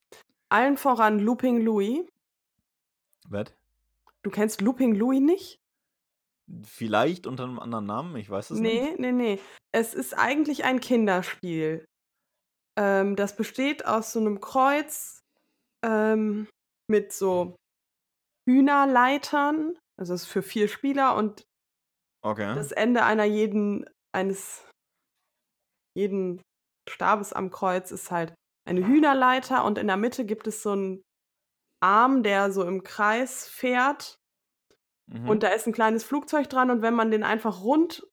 [0.49, 2.05] Allen voran Looping Louis.
[3.27, 3.53] Was?
[4.23, 5.59] Du kennst Looping Louis nicht?
[6.63, 8.73] Vielleicht unter einem anderen Namen, ich weiß es nicht.
[8.73, 9.39] Nee, nee, nee.
[9.71, 11.85] Es ist eigentlich ein Kinderspiel.
[12.77, 15.21] Ähm, das besteht aus so einem Kreuz
[15.85, 16.47] ähm,
[16.89, 17.55] mit so
[18.49, 19.77] Hühnerleitern.
[19.97, 21.43] Also es ist für vier Spieler und
[22.21, 22.53] Okay.
[22.55, 24.65] das Ende einer jeden, eines
[25.95, 26.41] jeden
[26.89, 28.33] Stabes am Kreuz ist halt
[28.67, 31.01] eine Hühnerleiter und in der Mitte gibt es so einen
[31.81, 34.15] Arm, der so im Kreis fährt
[35.11, 35.27] Mhm.
[35.29, 38.05] und da ist ein kleines Flugzeug dran und wenn man den einfach rund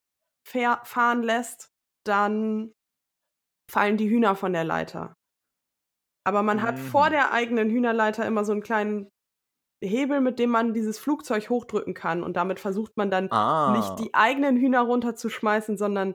[0.48, 1.68] fahr fahren lässt,
[2.06, 2.72] dann
[3.70, 5.14] fallen die Hühner von der Leiter.
[6.26, 7.10] Aber man hat vor Mhm.
[7.12, 9.08] der eigenen Hühnerleiter immer so einen kleinen
[9.82, 13.96] Hebel, mit dem man dieses Flugzeug hochdrücken kann und damit versucht man dann nicht ah.
[14.00, 16.14] die eigenen Hühner runterzuschmeißen, sondern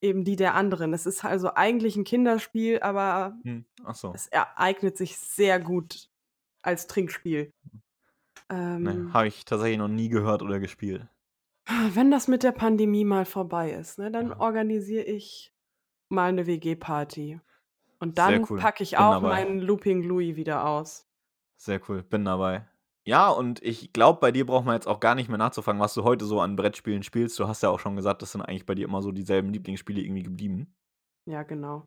[0.00, 0.92] eben die der anderen.
[0.94, 3.64] Es ist also eigentlich ein Kinderspiel, aber Hm.
[3.92, 4.12] So.
[4.14, 6.08] es ereignet sich sehr gut
[6.62, 7.52] als Trinkspiel.
[8.52, 11.06] Nee, Ähm, habe ich tatsächlich noch nie gehört oder gespielt.
[11.92, 14.40] wenn das mit der Pandemie mal vorbei ist, ne, dann Ja.
[14.40, 15.52] organisiere ich
[16.08, 17.40] mal eine WG-Party.
[18.00, 18.58] Und dann cool.
[18.58, 19.28] packe ich Bin auch dabei.
[19.44, 21.06] meinen Looping Louis wieder aus.
[21.58, 22.02] Sehr cool.
[22.02, 22.66] Bin dabei.
[23.06, 25.94] Ja, und ich glaube, bei dir braucht man jetzt auch gar nicht mehr nachzufragen, was
[25.94, 27.38] du heute so an Brettspielen spielst.
[27.38, 30.00] Du hast ja auch schon gesagt, das sind eigentlich bei dir immer so dieselben Lieblingsspiele
[30.02, 30.74] irgendwie geblieben.
[31.28, 31.86] Ja, genau.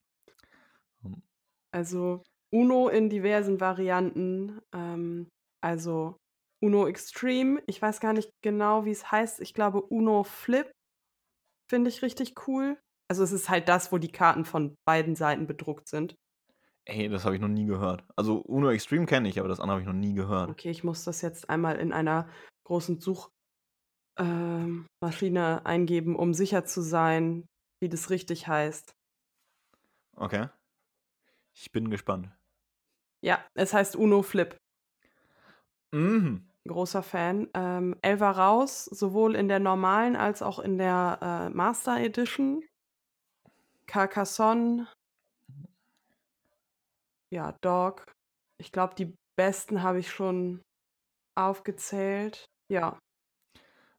[1.04, 1.21] Hm.
[1.71, 4.60] Also Uno in diversen Varianten.
[4.73, 5.28] Ähm,
[5.62, 6.17] also
[6.63, 7.62] Uno Extreme.
[7.67, 9.39] Ich weiß gar nicht genau, wie es heißt.
[9.41, 10.71] Ich glaube Uno Flip
[11.69, 12.80] finde ich richtig cool.
[13.10, 16.15] Also es ist halt das, wo die Karten von beiden Seiten bedruckt sind.
[16.86, 18.04] Ey, das habe ich noch nie gehört.
[18.15, 20.50] Also Uno Extreme kenne ich, aber das andere habe ich noch nie gehört.
[20.50, 22.28] Okay, ich muss das jetzt einmal in einer
[22.65, 27.46] großen Suchmaschine eingeben, um sicher zu sein,
[27.80, 28.93] wie das richtig heißt.
[30.15, 30.50] Okay.
[31.54, 32.30] Ich bin gespannt.
[33.22, 34.58] Ja, es heißt Uno Flip.
[35.93, 36.50] Mhm.
[36.67, 37.50] Großer Fan.
[37.54, 42.63] Ähm, Elva raus, sowohl in der normalen als auch in der äh, Master Edition.
[43.86, 44.88] Carcassonne.
[47.34, 48.13] Ja, Dog.
[48.60, 50.62] Ich glaube, die besten habe ich schon
[51.36, 52.46] aufgezählt.
[52.72, 53.00] Ja.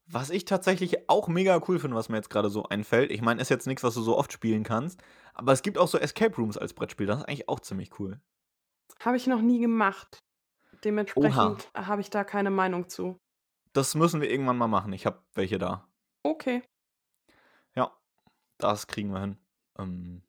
[0.07, 3.11] Was ich tatsächlich auch mega cool finde, was mir jetzt gerade so einfällt.
[3.11, 5.03] Ich meine, ist jetzt nichts, was du so oft spielen kannst.
[5.33, 7.09] Aber es gibt auch so Escape Rooms als Brettspiel.
[7.09, 8.21] Das ist eigentlich auch ziemlich cool.
[9.01, 10.19] Habe ich noch nie gemacht.
[10.85, 13.19] Dementsprechend habe ich da keine Meinung zu.
[13.73, 14.93] Das müssen wir irgendwann mal machen.
[14.93, 15.89] Ich habe welche da.
[16.23, 16.63] Okay.
[17.75, 17.93] Ja,
[18.59, 19.39] das kriegen wir hin.
[19.77, 20.23] Ähm,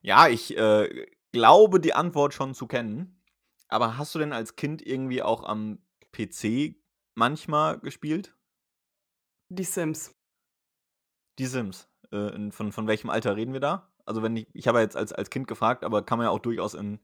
[0.00, 3.22] ja, ich äh, glaube, die Antwort schon zu kennen.
[3.68, 5.78] Aber hast du denn als Kind irgendwie auch am
[6.12, 6.76] PC
[7.14, 8.36] manchmal gespielt?
[9.48, 10.14] Die Sims.
[11.38, 11.88] Die Sims.
[12.10, 13.92] Äh, von, von welchem Alter reden wir da?
[14.06, 16.30] Also, wenn ich, ich habe ja jetzt als, als Kind gefragt, aber kann man ja
[16.30, 17.00] auch durchaus in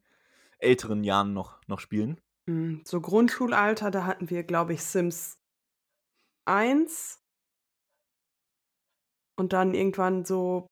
[0.59, 2.21] älteren Jahren noch, noch spielen.
[2.49, 5.39] Hm, So Grundschulalter, da hatten wir, glaube ich, Sims
[6.47, 7.23] 1.
[9.39, 10.67] Und dann irgendwann so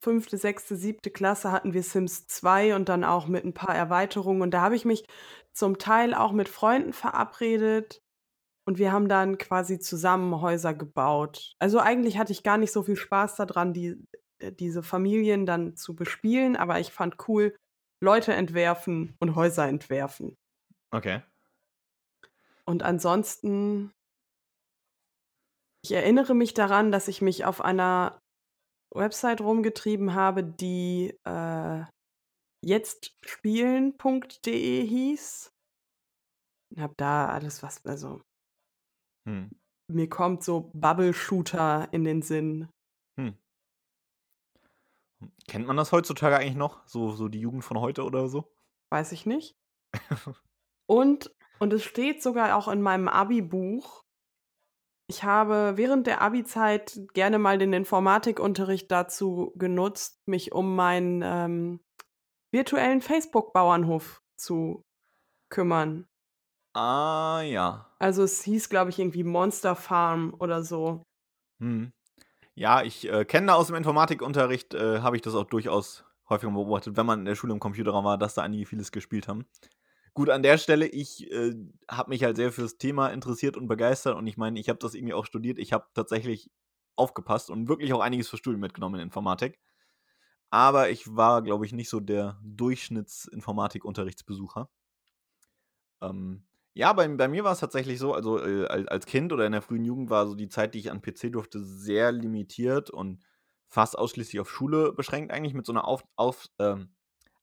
[0.00, 4.42] fünfte, sechste, siebte Klasse hatten wir Sims 2 und dann auch mit ein paar Erweiterungen.
[4.42, 5.04] Und da habe ich mich
[5.52, 8.02] zum Teil auch mit Freunden verabredet
[8.66, 11.54] und wir haben dann quasi zusammen Häuser gebaut.
[11.58, 13.96] Also eigentlich hatte ich gar nicht so viel Spaß daran, die,
[14.38, 17.56] äh, diese Familien dann zu bespielen, aber ich fand cool,
[18.00, 20.36] Leute entwerfen und Häuser entwerfen.
[20.90, 21.22] Okay.
[22.64, 23.92] Und ansonsten,
[25.82, 28.20] ich erinnere mich daran, dass ich mich auf einer
[28.94, 31.84] Website rumgetrieben habe, die äh,
[32.64, 35.52] jetztspielen.de hieß.
[36.70, 38.20] Und habe da alles, was, also
[39.26, 39.50] Hm.
[39.88, 42.68] mir kommt so Bubble-Shooter in den Sinn.
[43.18, 43.36] Hm.
[45.48, 46.86] Kennt man das heutzutage eigentlich noch?
[46.86, 48.52] So, so die Jugend von heute oder so?
[48.90, 49.56] Weiß ich nicht.
[50.88, 54.04] Und, und es steht sogar auch in meinem Abi-Buch.
[55.08, 61.80] Ich habe während der Abi-Zeit gerne mal den Informatikunterricht dazu genutzt, mich um meinen ähm,
[62.52, 64.84] virtuellen Facebook-Bauernhof zu
[65.48, 66.06] kümmern.
[66.74, 67.94] Ah, ja.
[67.98, 71.02] Also es hieß, glaube ich, irgendwie Monster Farm oder so.
[71.60, 71.92] Hm.
[72.54, 76.48] Ja, ich äh, kenne da aus dem Informatikunterricht, äh, habe ich das auch durchaus häufig
[76.50, 79.46] beobachtet, wenn man in der Schule im Computerraum war, dass da einige vieles gespielt haben.
[80.16, 81.54] Gut, an der Stelle, ich äh,
[81.90, 84.94] habe mich halt sehr fürs Thema interessiert und begeistert und ich meine, ich habe das
[84.94, 85.58] irgendwie auch studiert.
[85.58, 86.50] Ich habe tatsächlich
[86.94, 89.60] aufgepasst und wirklich auch einiges für Studium mitgenommen in Informatik.
[90.48, 94.70] Aber ich war, glaube ich, nicht so der Durchschnitts-Informatik-Unterrichtsbesucher.
[96.00, 99.52] Ähm, ja, bei, bei mir war es tatsächlich so, also äh, als, Kind oder in
[99.52, 103.22] der frühen Jugend war so die Zeit, die ich an PC durfte, sehr limitiert und
[103.68, 106.94] fast ausschließlich auf Schule beschränkt, eigentlich mit so einer auf, auf, ähm,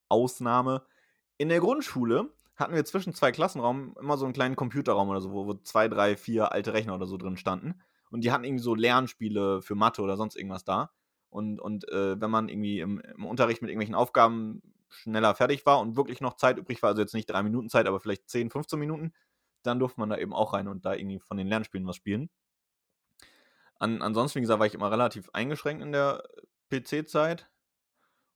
[0.09, 0.87] Ausnahme.
[1.37, 5.31] In der Grundschule hatten wir zwischen zwei Klassenräumen immer so einen kleinen Computerraum oder so,
[5.31, 7.81] wo, wo zwei, drei, vier alte Rechner oder so drin standen.
[8.11, 10.91] Und die hatten irgendwie so Lernspiele für Mathe oder sonst irgendwas da.
[11.29, 15.79] Und, und äh, wenn man irgendwie im, im, Unterricht mit irgendwelchen Aufgaben schneller fertig war
[15.79, 18.51] und wirklich noch Zeit übrig war, also jetzt nicht drei Minuten Zeit, aber vielleicht 10,
[18.51, 19.13] 15 Minuten,
[19.63, 22.29] dann durfte man da eben auch rein und da irgendwie von den Lernspielen was spielen.
[23.79, 26.23] An, ansonsten, wie gesagt, war ich immer relativ eingeschränkt in der
[26.69, 27.49] PC-Zeit.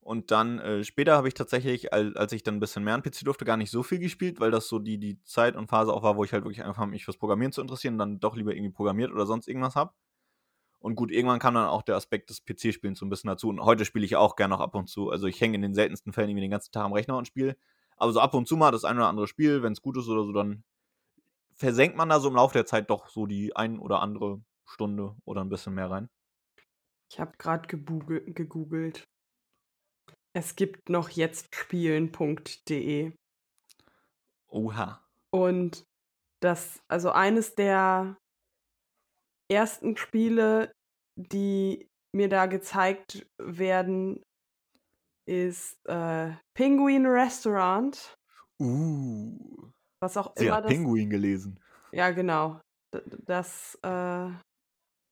[0.08, 3.04] Und dann äh, später habe ich tatsächlich, als, als ich dann ein bisschen mehr an
[3.04, 5.92] PC durfte, gar nicht so viel gespielt, weil das so die, die Zeit und Phase
[5.92, 8.38] auch war, wo ich halt wirklich einfach mich fürs Programmieren zu interessieren und dann doch
[8.38, 9.92] lieber irgendwie programmiert oder sonst irgendwas habe.
[10.80, 13.50] Und gut, irgendwann kam dann auch der Aspekt des PC-Spielens so ein bisschen dazu.
[13.50, 15.10] Und heute spiele ich auch gerne noch ab und zu.
[15.10, 17.58] Also ich hänge in den seltensten Fällen irgendwie den ganzen Tag am Rechner und spiele.
[17.98, 20.08] Aber so ab und zu mal das ein oder andere Spiel, wenn es gut ist
[20.08, 20.64] oder so, dann
[21.58, 25.18] versenkt man da so im Laufe der Zeit doch so die ein oder andere Stunde
[25.26, 26.08] oder ein bisschen mehr rein.
[27.12, 29.06] Ich habe gerade gegoogelt.
[30.38, 33.12] Es gibt noch jetzt spielen.de.
[34.50, 35.02] Oha.
[35.32, 35.84] Und
[36.42, 38.16] das, also eines der
[39.52, 40.72] ersten Spiele,
[41.16, 44.24] die mir da gezeigt werden,
[45.26, 48.16] ist äh, Penguin Restaurant.
[48.60, 49.72] Uh.
[50.00, 50.72] Was auch Sie immer hat das.
[50.72, 51.60] Pinguin gelesen.
[51.92, 52.62] Ja, genau.
[53.26, 54.30] Das, äh,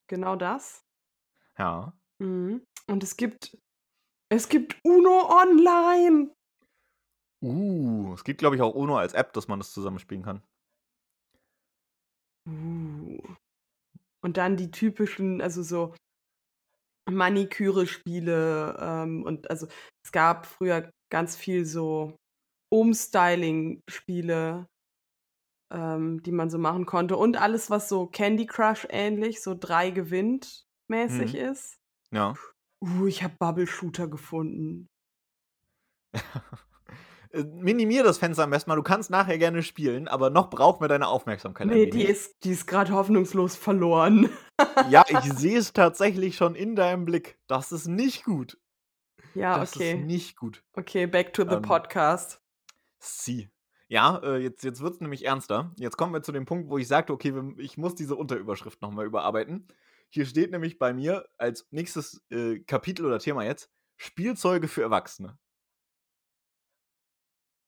[0.06, 0.84] genau das.
[1.58, 1.98] Ja.
[2.20, 2.64] Mhm.
[2.86, 3.58] Und es gibt
[4.36, 6.32] es gibt Uno Online.
[7.43, 10.41] Uh, es gibt, glaube ich, auch Uno als App, dass man das zusammenspielen kann.
[12.48, 13.17] Uh.
[14.24, 15.95] Und dann die typischen, also so
[17.10, 18.78] Maniküre-Spiele.
[18.80, 19.67] Ähm, und also
[20.04, 22.15] es gab früher ganz viel so
[22.74, 24.67] Umstyling-Spiele,
[25.71, 27.17] ähm, die man so machen konnte.
[27.17, 31.39] Und alles, was so Candy Crush ähnlich, so drei gewinnt mäßig Mhm.
[31.39, 31.78] ist.
[32.12, 32.36] Ja.
[32.86, 34.88] Uh, ich habe Bubble Shooter gefunden.
[37.32, 38.76] Äh, Minimier das Fenster am besten mal.
[38.76, 41.67] Du kannst nachher gerne spielen, aber noch braucht mir deine Aufmerksamkeit.
[41.67, 44.30] Nee, die ist, die ist gerade hoffnungslos verloren.
[44.89, 47.38] Ja, ich sehe es tatsächlich schon in deinem Blick.
[47.48, 48.58] Das ist nicht gut.
[49.34, 49.95] Ja, Das ist okay.
[49.95, 50.63] nicht gut.
[50.74, 52.41] Okay, back to the Ähm, podcast.
[53.00, 53.50] Sie.
[53.89, 55.74] Ja, äh, jetzt, jetzt wird es nämlich ernster.
[55.78, 59.06] Jetzt kommen wir zu dem Punkt, wo ich sagte, okay, ich muss diese Unterüberschrift nochmal
[59.06, 59.67] überarbeiten.
[60.15, 65.38] Hier steht nämlich bei mir als nächstes äh, Kapitel oder Thema jetzt Spielzeuge für Erwachsene.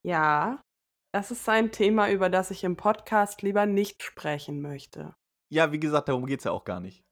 [0.02, 0.64] Ja,
[1.12, 5.14] das ist ein Thema, über das ich im Podcast lieber nicht sprechen möchte.
[5.50, 7.04] Ja, wie gesagt, darum geht es ja auch gar nicht.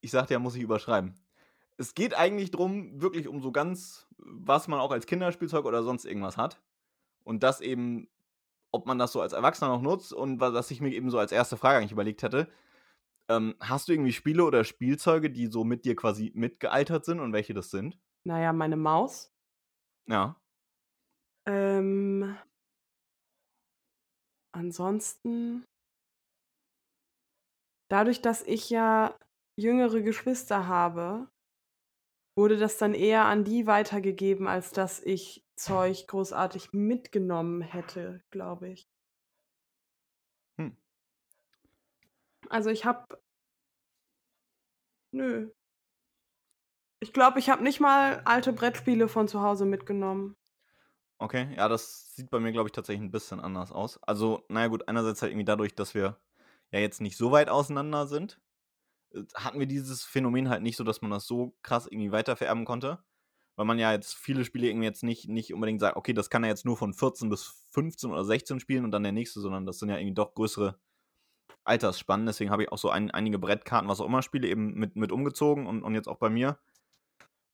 [0.00, 1.14] Ich sagte ja, muss ich überschreiben.
[1.76, 6.06] Es geht eigentlich drum, wirklich um so ganz, was man auch als Kinderspielzeug oder sonst
[6.06, 6.62] irgendwas hat.
[7.22, 8.08] Und das eben,
[8.70, 11.18] ob man das so als Erwachsener noch nutzt und wa- was ich mir eben so
[11.18, 12.50] als erste Frage eigentlich überlegt hätte.
[13.30, 17.32] Ähm, hast du irgendwie Spiele oder Spielzeuge, die so mit dir quasi mitgealtert sind und
[17.32, 17.96] welche das sind?
[18.24, 19.32] Naja, meine Maus.
[20.08, 20.36] Ja.
[21.46, 22.36] Ähm,
[24.52, 25.64] ansonsten,
[27.88, 29.16] dadurch, dass ich ja
[29.56, 31.28] jüngere Geschwister habe,
[32.36, 38.70] wurde das dann eher an die weitergegeben, als dass ich Zeug großartig mitgenommen hätte, glaube
[38.70, 38.89] ich.
[42.50, 43.06] Also ich habe.
[45.12, 45.50] Nö.
[47.02, 50.36] Ich glaube, ich habe nicht mal alte Brettspiele von zu Hause mitgenommen.
[51.18, 54.02] Okay, ja, das sieht bei mir, glaube ich, tatsächlich ein bisschen anders aus.
[54.02, 56.18] Also, naja, gut, einerseits halt irgendwie dadurch, dass wir
[56.72, 58.40] ja jetzt nicht so weit auseinander sind,
[59.14, 62.64] äh, hatten wir dieses Phänomen halt nicht so, dass man das so krass irgendwie weitervererben
[62.64, 63.04] konnte.
[63.56, 66.44] Weil man ja jetzt viele Spiele irgendwie jetzt nicht, nicht unbedingt sagt, okay, das kann
[66.44, 69.66] er jetzt nur von 14 bis 15 oder 16 spielen und dann der nächste, sondern
[69.66, 70.78] das sind ja irgendwie doch größere
[71.64, 72.26] Altersspannen.
[72.26, 75.12] Deswegen habe ich auch so ein, einige Brettkarten, was auch immer Spiele, eben mit, mit
[75.12, 76.58] umgezogen und, und jetzt auch bei mir.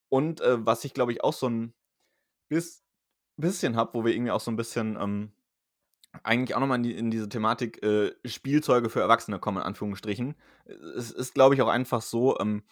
[0.09, 1.73] Und äh, was ich, glaube ich, auch so ein
[2.49, 2.83] bis,
[3.37, 5.31] bisschen habe, wo wir irgendwie auch so ein bisschen ähm,
[6.23, 10.35] eigentlich auch nochmal in, die, in diese Thematik äh, Spielzeuge für Erwachsene kommen, in Anführungsstrichen.
[10.95, 12.63] Es ist, glaube ich, auch einfach so, ähm,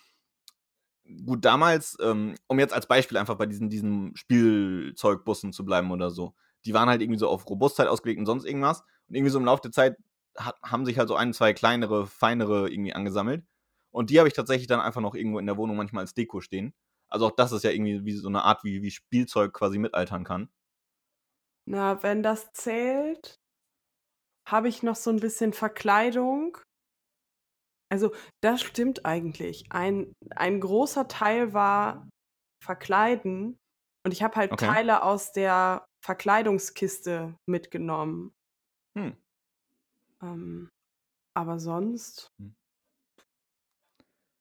[1.26, 6.10] gut, damals, ähm, um jetzt als Beispiel einfach bei diesen, diesen Spielzeugbussen zu bleiben oder
[6.10, 6.34] so,
[6.66, 8.82] die waren halt irgendwie so auf Robustheit ausgelegt und sonst irgendwas.
[9.08, 9.98] Und irgendwie so im Laufe der Zeit
[10.38, 13.46] hat, haben sich halt so ein, zwei kleinere, feinere irgendwie angesammelt.
[13.92, 16.42] Und die habe ich tatsächlich dann einfach noch irgendwo in der Wohnung manchmal als Deko
[16.42, 16.74] stehen.
[17.10, 20.24] Also auch das ist ja irgendwie wie so eine Art, wie, wie Spielzeug quasi mitaltern
[20.24, 20.50] kann.
[21.68, 23.36] Na, wenn das zählt,
[24.48, 26.58] habe ich noch so ein bisschen Verkleidung.
[27.92, 29.66] Also, das stimmt eigentlich.
[29.72, 32.10] Ein, ein großer Teil war
[32.64, 33.58] Verkleiden
[34.06, 34.66] und ich habe halt Okay.
[34.66, 38.34] Teile aus der Verkleidungskiste mitgenommen.
[38.98, 39.18] Hm.
[40.26, 40.70] Ähm,
[41.36, 42.48] aber sonst Hm.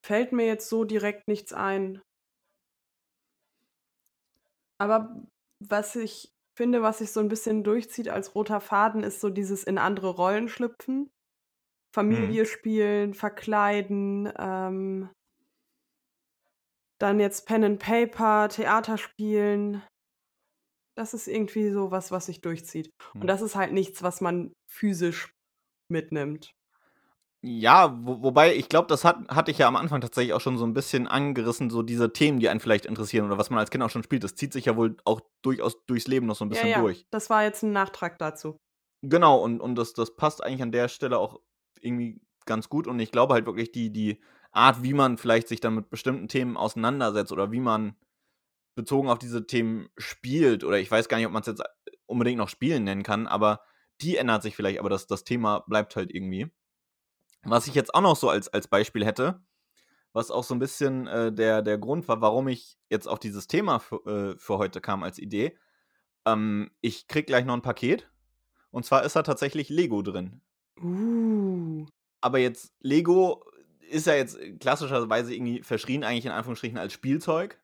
[0.07, 2.01] fällt mir jetzt so direkt nichts ein.
[4.79, 5.23] Aber
[5.61, 9.65] was ich finde, was sich so ein bisschen durchzieht als roter Faden, ist so dieses
[9.65, 11.11] in andere Rollen schlüpfen.
[12.09, 12.37] Mhm.
[12.37, 15.11] Familie spielen, verkleiden, ähm
[17.01, 19.83] dann jetzt Pen and Paper, Theater spielen.
[20.97, 22.91] Das ist irgendwie so was, was sich durchzieht.
[23.21, 23.29] Und Mhm.
[23.29, 25.33] das ist halt nichts, was man physisch
[25.91, 26.55] mitnimmt.
[27.47, 30.57] Ja, wo wobei ich glaube, das hat hatte ich ja am Anfang tatsächlich auch schon
[30.57, 33.69] so 'n bisschen angerissen, so diese Themen, die einen vielleicht interessieren oder was man als
[33.71, 34.25] Kind auch schon spielt.
[34.25, 36.73] Das zieht sich ja wohl auch durchaus durchs Leben noch so 'n Ja, bisschen ja,
[36.73, 37.05] durch.
[37.11, 38.59] das war jetzt 'n Nachtrag dazu.
[39.03, 41.41] Genau, und und das das passt eigentlich an der Stelle auch
[41.81, 42.87] irgendwie ganz gut.
[42.87, 44.21] Und ich glaube halt wirklich, die die
[44.51, 47.97] Art, wie man vielleicht sich dann mit bestimmten Themen auseinandersetzt oder wie man
[48.77, 51.63] bezogen auf diese Themen spielt oder ich weiß gar nicht, ob man's jetzt
[52.07, 53.61] unbedingt noch Spielen nennen kann, aber
[54.03, 56.51] die ändert sich vielleicht, aber das das Thema bleibt halt irgendwie.
[57.45, 59.43] Was ich jetzt auch noch so als als Beispiel hätte,
[60.15, 63.49] was auch so 'n bisschen, äh, der der Grund war, warum ich jetzt auf dieses
[63.49, 65.59] Thema für äh, für heute kam als Idee.
[66.27, 68.11] Ähm, ich kriege gleich noch 'n Paket
[68.73, 70.41] und zwar ist da tatsächlich Lego drin.
[70.83, 71.87] Uh.
[72.25, 73.45] Aber jetzt Lego
[73.91, 77.61] ist ja jetzt klassischerweise irgendwie verschrien eigentlich in Anführungsstrichen als Spielzeug.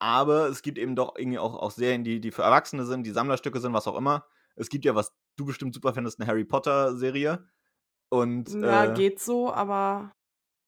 [0.00, 3.12] Aber es gibt eben doch irgendwie auch auch Serien, die die für Erwachsene sind, die
[3.12, 4.26] Sammlerstücke sind, was auch immer.
[4.56, 7.48] Es gibt ja, was du bestimmt super findest, 'ne Harry-Potter-Serie.
[8.10, 10.12] Und, Ja, äh geht so, aber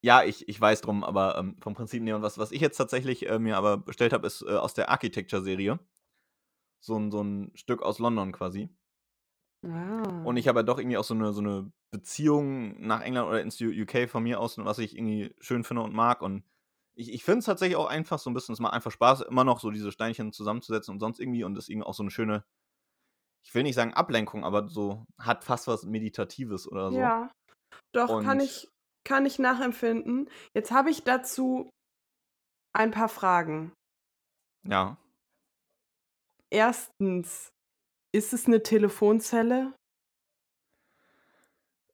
[0.03, 2.77] Ja, ich ich weiß drum, aber, ähm, vom Prinzip ne, und was was ich jetzt
[2.77, 5.77] tatsächlich, äh, mir aber bestellt habe, ist, äh, aus der Architecture-Serie.
[6.83, 8.71] So 'n so 'n Stück aus London quasi.
[10.25, 10.37] Und Ah.
[10.37, 13.59] ich habe ja doch irgendwie auch so 'ne so 'ne Beziehung nach England oder ins
[13.59, 16.21] UK von mir aus, was ich irgendwie schön finde und mag.
[16.21, 16.43] Und
[16.93, 19.43] ich ich finde es tatsächlich auch einfach so 'n bisschen es macht einfach Spaß, immer
[19.43, 22.45] noch so diese Steinchen zusammenzusetzen und sonst irgendwie und das irgendwie auch so 'ne schöne
[23.43, 27.11] ich will nicht sagen Ablenkung, aber so hat fast was Meditatives oder so.
[27.11, 27.31] Ja.
[27.93, 28.69] Doch, kann ich
[29.05, 30.29] kann ich nachempfinden.
[30.55, 31.69] Jetzt habe ich dazu
[32.75, 33.73] ein paar Fragen.
[34.63, 34.97] Ja.
[36.53, 37.51] 1.
[38.13, 39.73] Ist es 'ne Telefonzelle?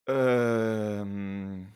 [0.07, 1.67] Ähm,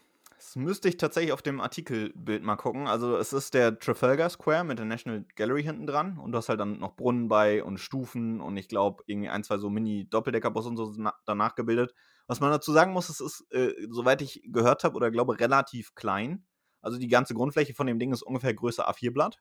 [0.54, 2.88] das müsste ich tatsächlich auf dem Artikelbild mal gucken.
[2.88, 6.50] Also, es ist der Trafalgar Square mit der National Gallery hinten dran und du hast
[6.50, 10.70] halt dann noch Brunnen bei und Stufen und ich glaube, irgendwie 1, 2 so Mini-Doppeldeckerbusse
[10.70, 11.94] und so sind na da nachgebildet.
[12.28, 15.96] Was man dazu sagen muss, es ist, äh, soweit ich gehört habe oder glaube, relativ
[15.96, 16.46] klein.
[16.82, 19.38] Also, die ganze Grundfläche von dem Ding ist ungefähr Größe A4-Blatt.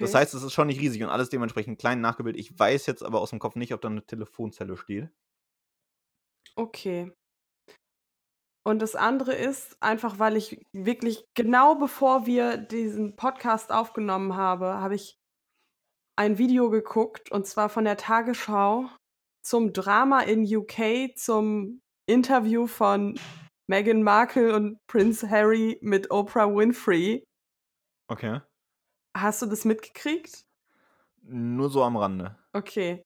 [0.00, 0.14] Das Okay.
[0.14, 2.40] heißt, es ist schon nicht riesig und alles dementsprechend klein nachgebildet.
[2.40, 5.10] Ich weiß jetzt aber aus'm Kopf nicht, ob da 'ne Telefonzelle steht.
[6.58, 7.10] Okay.
[8.66, 14.80] Und das andere ist, einfach weil ich wirklich genau bevor wir diesen Podcast aufgenommen habe,
[14.80, 15.20] habe ich
[16.16, 18.90] ein Video geguckt und zwar von der Tagesschau
[19.40, 23.16] zum Drama in UK, zum Interview von
[23.68, 27.22] Meghan Markle und Prince Harry mit Oprah Winfrey.
[28.08, 28.40] Okay.
[29.16, 30.44] Hast du das mitgekriegt?
[31.22, 32.36] Nur so am Rande.
[32.52, 33.04] Okay.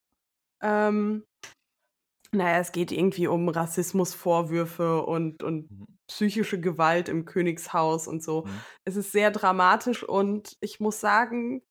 [0.63, 1.23] Ähm,
[2.33, 5.85] na ja, es geht irgendwie um Rassismusvorwürfe und und Mhm.
[6.07, 8.45] psychische Gewalt im Königshaus und so.
[8.45, 8.61] Mhm.
[8.85, 11.61] Es ist sehr dramatisch und ich muss sagen,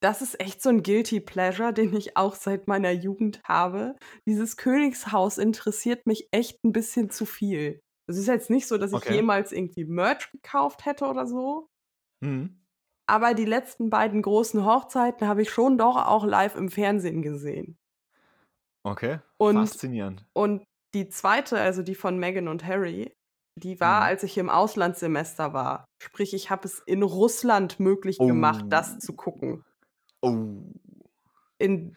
[0.00, 3.96] das ist echt so 'n Guilty Pleasure, den ich auch seit meiner Jugend habe.
[4.26, 7.80] Dieses Königshaus interessiert mich echt 'n bisschen zu viel.
[8.06, 9.08] Es ist jetzt nicht so, dass ich Okay.
[9.08, 11.68] jemals irgendwie Merch gekauft hätte oder so.
[12.22, 12.64] Mhm.
[13.08, 17.78] Aber die letzten beiden großen Hochzeiten habe ich schon doch auch live im Fernsehen gesehen.
[18.84, 20.26] Okay, Und faszinierend.
[20.34, 20.62] und
[20.94, 23.12] die 2., also die von Meghan und Harry,
[23.56, 24.06] die war, Mhm.
[24.06, 25.84] als ich im Auslandssemester war.
[26.02, 28.98] Sprich, ich habe es in Russland möglich gemacht, das Oh.
[28.98, 29.64] zu gucken.
[30.20, 30.34] Oh.
[31.58, 31.96] In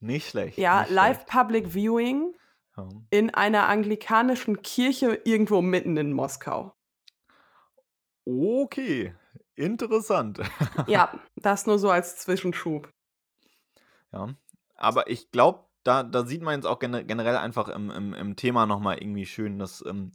[0.00, 1.28] Nicht schlecht, ja, nicht Live schlecht.
[1.30, 2.34] Public Viewing
[3.10, 6.74] in einer anglikanischen Kirche irgendwo mitten in Moskau.
[8.26, 9.14] Okay,
[9.54, 10.40] interessant.
[10.86, 12.90] Ja, das nur so als Zwischenschub.
[14.12, 14.34] Ja,
[14.76, 18.36] aber ich glaube, da da sieht man jetzt auch gene generell einfach im im im
[18.36, 20.12] Thema noch mal irgendwie schön, dass, ähm,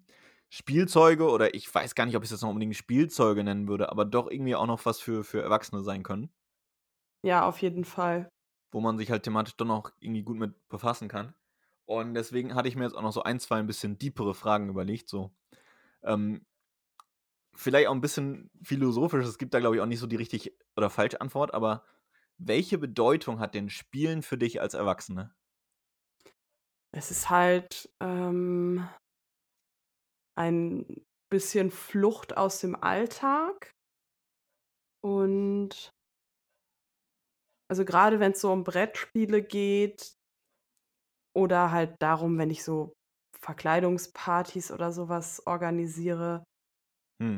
[0.50, 4.06] Spielzeuge oder ich weiß gar nicht, ob ich's jetzt noch unbedingt Spielzeuge nennen würde, aber
[4.06, 6.32] doch irgendwie auch noch was für für Erwachsene sein können.
[7.24, 8.32] Ja, auf jeden Fall.
[8.74, 11.36] Wo man sich halt thematisch doch noch irgendwie gut mit befassen kann.
[11.86, 14.70] Und deswegen hatte ich mir jetzt auch noch so 1, 2 'n bisschen deepere Fragen
[14.70, 15.32] überlegt, so.
[16.04, 16.46] Ähm
[17.56, 19.26] vielleicht auch 'n bisschen philosophisch.
[19.26, 21.84] Es gibt da, glaube ich, auch nicht so die richtig oder falsche Antwort, aber
[22.38, 25.34] welche Bedeutung hat denn Spielen für dich als Erwachsene?
[26.94, 28.88] Es ist halt, ähm
[30.38, 33.72] ein bisschen Flucht aus dem Alltag.
[35.04, 35.89] Und
[37.70, 40.14] also, grade wenn's so um Brettspiele geht
[41.36, 42.94] oder halt darum, wenn ich so
[43.39, 46.44] Verkleidungspartys oder so was organisiere,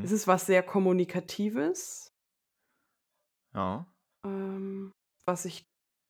[0.04, 2.08] ist es was sehr Kommunikatives.
[3.54, 3.86] Ja.
[4.26, 4.92] Ähm,
[5.28, 5.64] was ich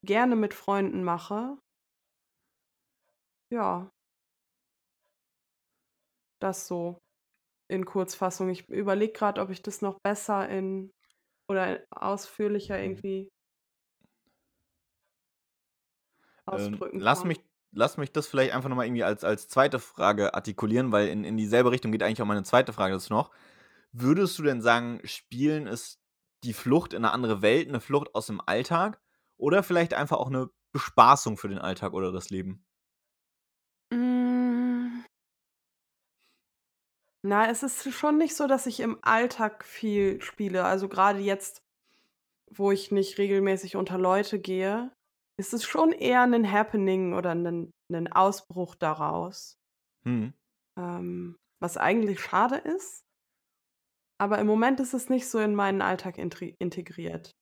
[0.04, 1.58] gerne mit Freunden mache.
[3.52, 3.90] Ja.
[6.42, 6.98] Das so
[7.68, 8.50] in Kurzfassung.
[8.50, 10.92] Ich überlege gerade, ob ich das noch besser in
[11.48, 13.04] oder ausführlicher Mhm.
[13.04, 13.30] irgendwie
[16.52, 17.24] Ähm, ausdrücken lass kann.
[17.24, 17.40] mich
[17.76, 19.78] lass mich das vielleicht einfach noch mal irgendwie als als 2.
[19.80, 22.72] Frage artikulieren, weil in in dieselbe Richtung geht eigentlich auch meine 2.
[22.72, 23.30] Frage jetzt noch.
[23.92, 26.00] Würdest du denn sagen, Spielen ist
[26.44, 29.00] die Flucht in 'ne andere Welt, 'ne Flucht aus dem Alltag
[29.38, 32.64] oder vielleicht einfach auch 'ne Bespaßung für den Alltag oder das Leben?
[37.26, 40.64] Na, es ist schon nicht so, dass ich im Alltag viel spiele.
[40.64, 41.62] Also, grade jetzt,
[42.50, 44.92] wo ich nicht regelmäßig unter Leute gehe,
[45.38, 49.54] ist es schon eher 'nen Happening oder 'nen 'nen Ausbruch daraus.
[50.04, 50.34] Mhm.
[50.76, 53.00] Ähm, was eigentlich schade ist.
[54.20, 57.32] Aber im Moment ist es nicht so in meinen Alltag integriert.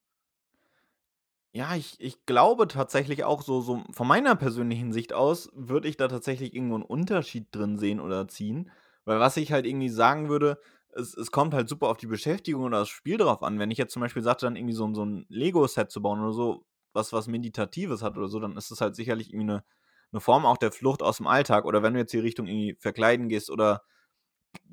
[1.55, 5.97] Ja, ich ich glaube tatsächlich auch so so von meiner persönlichen Sicht aus würde ich
[5.97, 8.71] da tatsächlich irgendwo 'n Unterschied drin sehen oder ziehen,
[9.05, 10.59] weil was ich halt irgendwie sagen würde,
[10.95, 13.59] es es kommt halt super auf die Beschäftigung oder das Spiel drauf an.
[13.59, 16.33] Wenn ich jetzt zum Beispiel sagte, dann irgendwie so so 'n Lego-Set zu bauen oder
[16.33, 19.63] so, was was Meditatives hat oder so, dann ist das halt sicherlich irgendwie 'ne
[20.11, 21.65] 'ne Form auch der Flucht aus'm Alltag.
[21.65, 23.83] Oder wenn du jetzt hier Richtung irgendwie Verkleiden gehst oder,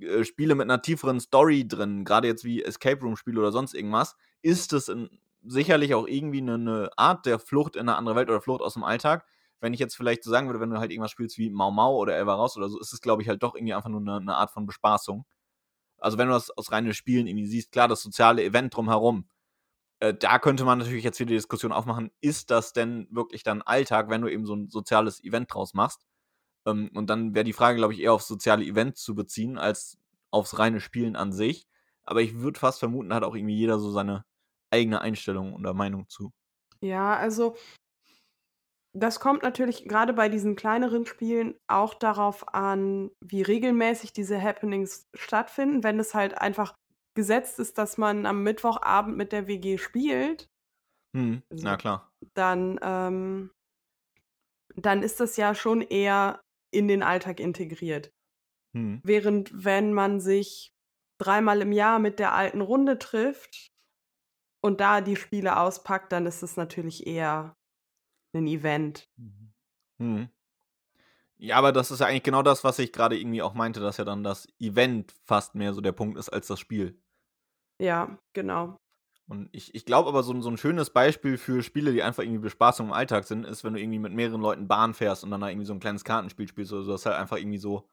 [0.00, 4.72] äh, Spiele mit 'ner tieferen Story drin, grade jetzt wie Escape-Room-Spiele oder sonst irgendwas, ist
[4.74, 4.92] es
[5.44, 8.84] sicherlich auch irgendwie 'ne 'ne Art der Flucht in 'ne andere Welt oder Flucht aus'm
[8.84, 9.26] Alltag.
[9.60, 11.96] Wenn ich jetzt vielleicht so sagen würde, wenn du halt irgendwas spielst wie Mau Mau
[11.96, 14.20] oder Elva Raus oder so, ist es, glaube ich, halt doch irgendwie einfach nur 'ne
[14.20, 15.24] 'ne Art von Bespaßung.
[15.98, 19.28] Also, wenn du das aus reinen Spielen irgendwie siehst, klar, das soziale Event drumherum,
[20.00, 23.62] äh, da könnte man natürlich jetzt wieder die Diskussion aufmachen: Ist das denn wirklich dann
[23.62, 26.06] Alltag, wenn du eben so 'n soziales Event draus machst?
[26.66, 29.98] Ähm, und dann wäre die Frage, glaube ich, eher aufs soziale Event zu beziehen als
[30.32, 31.66] aufs reine Spielen an sich.
[32.04, 34.24] Aber ich würde fast vermuten, hat auch irgendwie jeder so seine
[34.70, 36.32] eigene Einstellung oder Meinung zu.
[36.82, 37.56] Ja, also
[38.92, 45.08] das kommt natürlich grade bei diesen kleineren Spielen auch darauf an, wie regelmäßig diese Happenings
[45.14, 45.84] stattfinden.
[45.84, 46.74] Wenn es halt einfach
[47.16, 50.48] gesetzt ist, dass man am Mittwochabend mit der WG spielt
[51.14, 51.42] Mhm.
[51.50, 52.10] so, Na klar.
[52.34, 53.50] dann, ähm
[54.76, 56.40] dann ist das ja schon eher
[56.72, 58.10] in den Alltag integriert.
[58.74, 59.02] Mhm.
[59.04, 60.72] Während wenn man sich
[61.20, 63.68] dreimal im Jahr mit der alten Runde trifft
[64.62, 67.54] und da die Spiele auspackt, dann ist es natürlich eher
[68.34, 69.06] 'nen Event.
[69.18, 69.52] Mhm.
[69.98, 70.30] Mhm.
[71.42, 73.96] Ja, aber das ist ja eigentlich genau das, was ich grade irgendwie auch meinte, dass
[73.96, 77.00] ja dann das Event fast mehr so der Punkt ist als das Spiel.
[77.80, 78.76] Ja, genau.
[79.28, 82.40] Und ich ich glaube aber, so so 'n schönes Beispiel für Spiele, die einfach irgendwie
[82.40, 85.40] Bespaßung im Alltag sind, ist, wenn du irgendwie mit mehreren Leuten Bahn fährst und dann
[85.40, 86.92] da irgendwie so 'n kleines Kartenspiel spielst oder so.
[86.92, 87.88] Das ist halt einfach irgendwie so,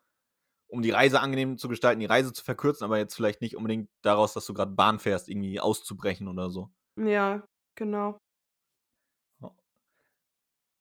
[0.68, 3.90] um die Reise angenehm zu gestalten, die Reise zu verkürzen, aber jetzt vielleicht nicht unbedingt
[4.04, 6.72] daraus, dass du grad Bahn fährst, irgendwie auszubrechen oder so.
[6.98, 8.18] Ja, genau.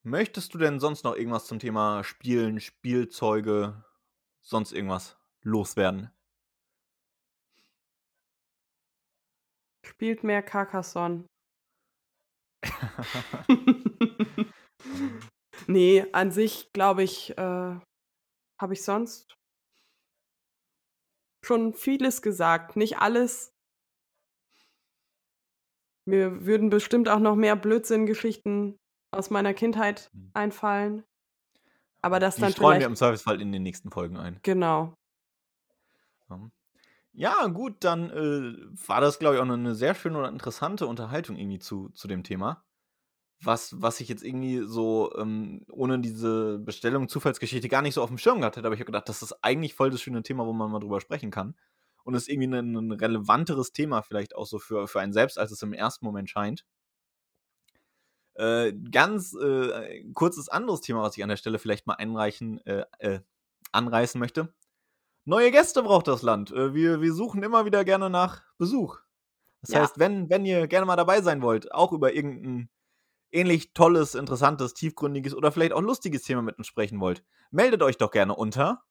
[0.07, 3.85] Möchtest du denn sonst noch irgendwas zum Thema Spielen, Spielzeuge,
[4.41, 6.13] sonst irgendwas loswerden?
[9.85, 11.27] Spielt mehr Carcassonne.
[15.67, 17.81] Ne, an sich glaube ich, äh,
[18.61, 19.37] habe ich sonst
[21.45, 23.53] schon vieles gesagt, nicht alles.
[26.07, 28.79] Mir würden bestimmt auch noch mehr Blödsinn-Geschichten
[29.13, 30.33] aus meiner Kindheit Mhm.
[30.35, 31.05] einfallen.
[32.03, 34.41] Aber das Die dann streuen wir im Zweifelsfall in den nächsten Folgen ein.
[34.45, 34.97] Genau.
[37.15, 37.47] Ja.
[37.49, 38.55] Gut, dann, äh,
[38.89, 42.09] war das, glaube ich, auch 'ne 'ne sehr schöne oder interessante Unterhaltung irgendwie zu zu
[42.09, 42.65] dem Thema.
[43.43, 48.19] Was was ich jetzt irgendwie so, ähm, ohne diese Bestellung Zufallsgeschichte gar nicht so auf'm
[48.19, 50.53] Schirm gehabt hätte, aber ich habe gedacht, das ist eigentlich voll das schöne Thema, wo
[50.55, 51.57] man mal drüber sprechen kann.
[52.05, 55.53] Und ist irgendwie 'nen 'nen relevanteres Thema vielleicht auch so für für einen selbst, als
[55.53, 56.65] es im ersten Moment scheint.
[58.39, 62.85] Äh, ganz, äh, kurzes anderes Thema, was ich an der Stelle vielleicht mal einreichen äh,
[62.99, 63.21] äh,
[63.73, 64.55] anreißen möchte.
[65.27, 66.51] Neue Gäste braucht das Land.
[66.53, 68.99] Äh, wir wir suchen immer wieder gerne nach Besuch.
[69.63, 69.81] Das Ja.
[69.83, 72.69] heißt, wenn wenn ihr gerne mal dabei sein wollt, auch über irgend 'n
[73.33, 77.97] ähnlich tolles, interessantes, tiefgründiges oder vielleicht auch lustiges Thema mit uns sprechen wollt, meldet euch
[77.99, 78.85] doch gerne unter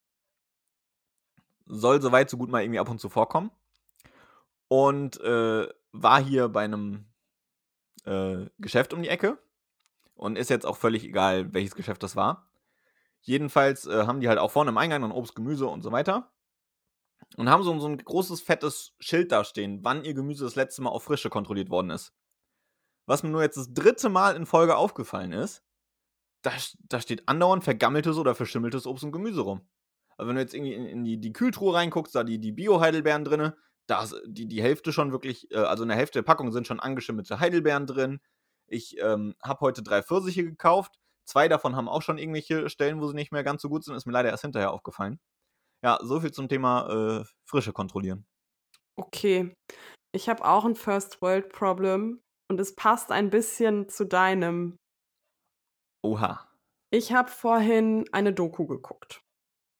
[1.66, 3.50] Soll soweit so gut mal irgendwie ab und zu vorkommen.
[4.68, 7.06] Und äh, war hier bei einem
[8.06, 9.38] äh, Geschäft um die Ecke.
[10.14, 12.48] Und ist jetzt auch völlig egal, welches Geschäft das war.
[13.20, 16.32] Jedenfalls äh, haben die halt auch vorne im Eingang dann Obst, Gemüse und so weiter.
[17.36, 20.80] Und haben so, so ein großes, fettes Schild da stehen, wann ihr Gemüse das letzte
[20.80, 22.14] Mal auf Frische kontrolliert worden ist.
[23.04, 25.62] Was mir nur jetzt das dritte Mal in Folge aufgefallen ist,
[26.42, 26.52] da,
[26.88, 29.68] da steht andauernd vergammeltes oder verschimmeltes Obst und Gemüse rum.
[30.16, 33.24] Also wenn du jetzt irgendwie in, in die, die Kühltruhe reinguckst, da die, die Bio-Heidelbeeren
[33.24, 33.52] drin,
[33.86, 36.66] da ist die, die Hälfte schon wirklich, äh, also in der Hälfte der Packung sind
[36.66, 38.20] schon angeschimmelte Heidelbeeren drin.
[38.66, 40.98] Ich ähm, habe heute drei Pfirsiche gekauft.
[41.24, 43.94] Zwei davon haben auch schon irgendwelche Stellen, wo sie nicht mehr ganz so gut sind.
[43.94, 45.20] Ist mir leider erst hinterher aufgefallen.
[45.82, 48.26] Ja, so viel zum Thema äh, Frische kontrollieren.
[48.96, 49.54] Okay.
[50.12, 54.78] Ich habe auch ein First World Problem und es passt ein bisschen zu deinem.
[56.02, 56.48] Oha.
[56.90, 59.20] Ich habe vorhin eine Doku geguckt.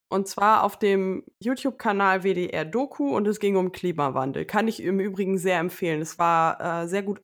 [0.08, 4.44] Und zwar auf dem YouTube-Kanal WDR Doku und es ging um Klimawandel.
[4.44, 6.00] Kann ich im Übrigen sehr empfehlen.
[6.00, 7.20] Es war äh, sehr gut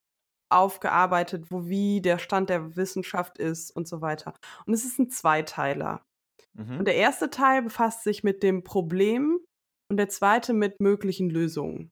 [0.48, 4.34] aufgearbeitet, wo wie der Stand der Wissenschaft ist und so weiter.
[4.66, 6.04] Und es ist ein Zweiteiler.
[6.54, 6.80] Mhm.
[6.80, 9.38] Und der erste Teil befasst sich mit dem Problem
[9.88, 11.90] und der zweite mit möglichen Lösungen.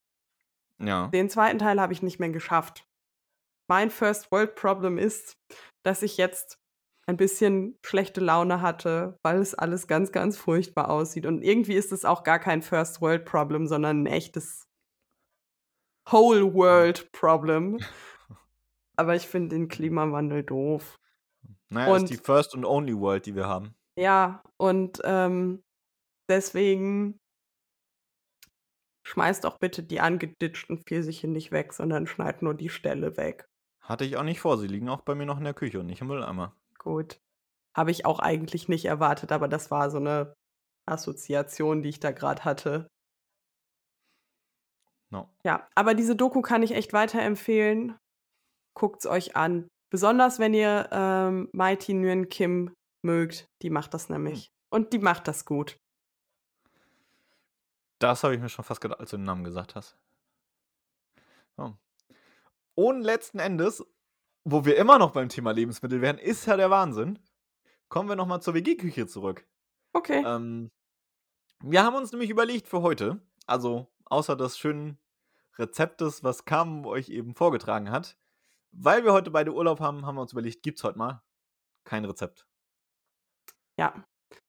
[0.78, 1.08] Ja.
[1.08, 2.86] Den zweiten Teil habe ich nicht mehr geschafft.
[3.68, 5.36] Mein First World Problem ist,
[5.84, 6.59] dass ich jetzt
[7.10, 11.26] ein bisschen schlechte Laune hatte, weil es alles ganz, ganz furchtbar aussieht.
[11.26, 14.66] Und irgendwie ist es auch gar kein First World Problem, sondern ein echtes
[16.10, 17.78] Whole World Problem.
[18.96, 20.98] Aber ich finde den Klimawandel doof.
[21.68, 23.74] Naja, Und- ist die First and Only World, die wir haben.
[23.96, 25.62] Ja, und ähm,
[26.28, 27.18] deswegen
[29.06, 33.46] schmeißt doch bitte die angeditschten Pfirsiche nicht weg, sondern schneid nur die Stelle weg.
[33.80, 34.56] Hatte ich auch nicht vor.
[34.58, 36.54] Sie liegen auch bei mir noch in der Küche und nicht im Mülleimer.
[36.80, 37.20] Gut.
[37.76, 40.34] Habe ich auch eigentlich nicht erwartet, aber das war so eine
[40.86, 42.88] Assoziation, die ich da gerade hatte.
[45.10, 45.28] No.
[45.44, 47.96] Ja, aber diese Doku kann ich echt weiterempfehlen.
[48.74, 49.68] Guckt's euch an.
[49.90, 53.46] Besonders wenn ihr ähm, Mighty Nguyen Kim mögt.
[53.62, 54.50] Die macht das nämlich.
[54.70, 55.76] Und die macht das gut.
[57.98, 59.98] Das habe ich mir schon fast gedacht, als du den Namen gesagt hast.
[61.56, 61.72] Oh.
[62.74, 63.84] Und letzten Endes,
[64.44, 67.18] wo wir immer noch beim Thema Lebensmittel wären, ist ja der Wahnsinn.
[67.88, 69.46] Kommen wir nochmal zur WG-Küche zurück.
[69.92, 70.22] Okay.
[70.24, 70.70] Ähm,
[71.62, 74.98] wir haben uns nämlich überlegt für heute, also außer des schönen
[75.58, 78.16] Rezeptes, was Carmen euch eben vorgetragen hat,
[78.72, 81.22] weil wir heute beide Urlaub haben, haben wir uns überlegt, gibt's heute mal
[81.84, 82.46] kein Rezept.
[83.76, 84.04] Ja.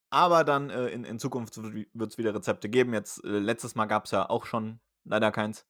[0.09, 2.93] Aber dann äh, in, in Zukunft wird es wieder Rezepte geben.
[2.93, 5.65] Jetzt, äh, letztes Mal gab es ja auch schon leider keins.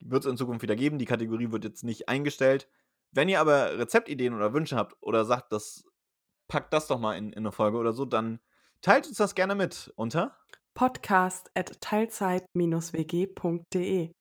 [0.00, 0.98] Wird es in Zukunft wieder geben.
[0.98, 2.68] Die Kategorie wird jetzt nicht eingestellt.
[3.10, 5.84] Wenn ihr aber Rezeptideen oder Wünsche habt oder sagt, das
[6.48, 8.40] packt das doch mal in, in eine Folge oder so, dann
[8.80, 10.36] teilt uns das gerne mit unter.
[10.74, 14.12] podcast at teilzeit-wg.de.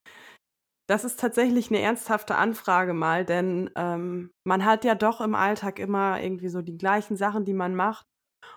[0.90, 5.80] Das ist tatsächlich eine ernsthafte Anfrage mal, denn ähm, man hat ja doch im Alltag
[5.80, 8.06] immer irgendwie so die gleichen Sachen, die man macht.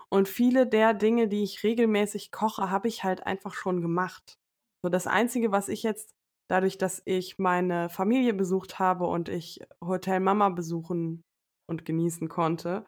[0.09, 4.35] Und viele der Dinge, die ich regelmäßig koche, habe ich halt einfach schon gemacht.
[4.83, 6.15] So das Einzige, was ich jetzt,
[6.51, 11.23] dadurch, dass ich meine Familie besucht habe und ich Hotel Mama besuchen
[11.69, 12.85] und genießen konnte,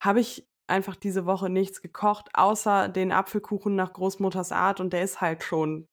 [0.00, 5.02] habe ich einfach diese Woche nichts gekocht, außer den Apfelkuchen nach Großmutters Art und der
[5.02, 5.86] ist halt schon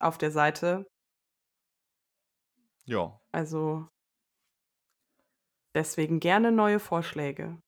[0.00, 0.86] auf der Seite.
[2.86, 3.20] Ja.
[3.30, 3.86] Also
[5.76, 7.60] deswegen gerne neue Vorschläge.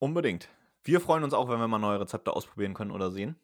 [0.00, 0.50] Unbedingt.
[0.82, 3.40] Wir freuen uns auch, wenn wir mal neue Rezepte ausprobieren können oder sehen.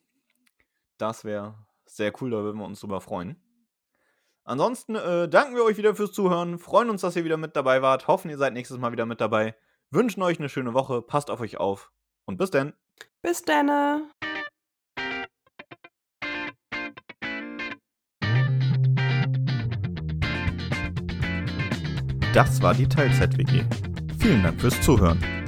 [0.98, 1.54] Das wäre
[1.86, 3.42] sehr cool, da würden wir uns drüber freuen.
[4.50, 7.82] Ansonsten äh, danken wir euch wieder fürs Zuhören, freuen uns, dass ihr wieder mit dabei
[7.82, 9.54] wart, hoffen, ihr seid nächstes Mal wieder mit dabei,
[9.92, 11.92] wünschen euch eine schöne Woche, passt auf euch auf
[12.24, 12.72] und bis dann.
[13.22, 14.10] Bis dann.
[22.34, 23.62] Das war die Teilzeit-WG.
[24.18, 25.39] Vielen Dank fürs Zuhören.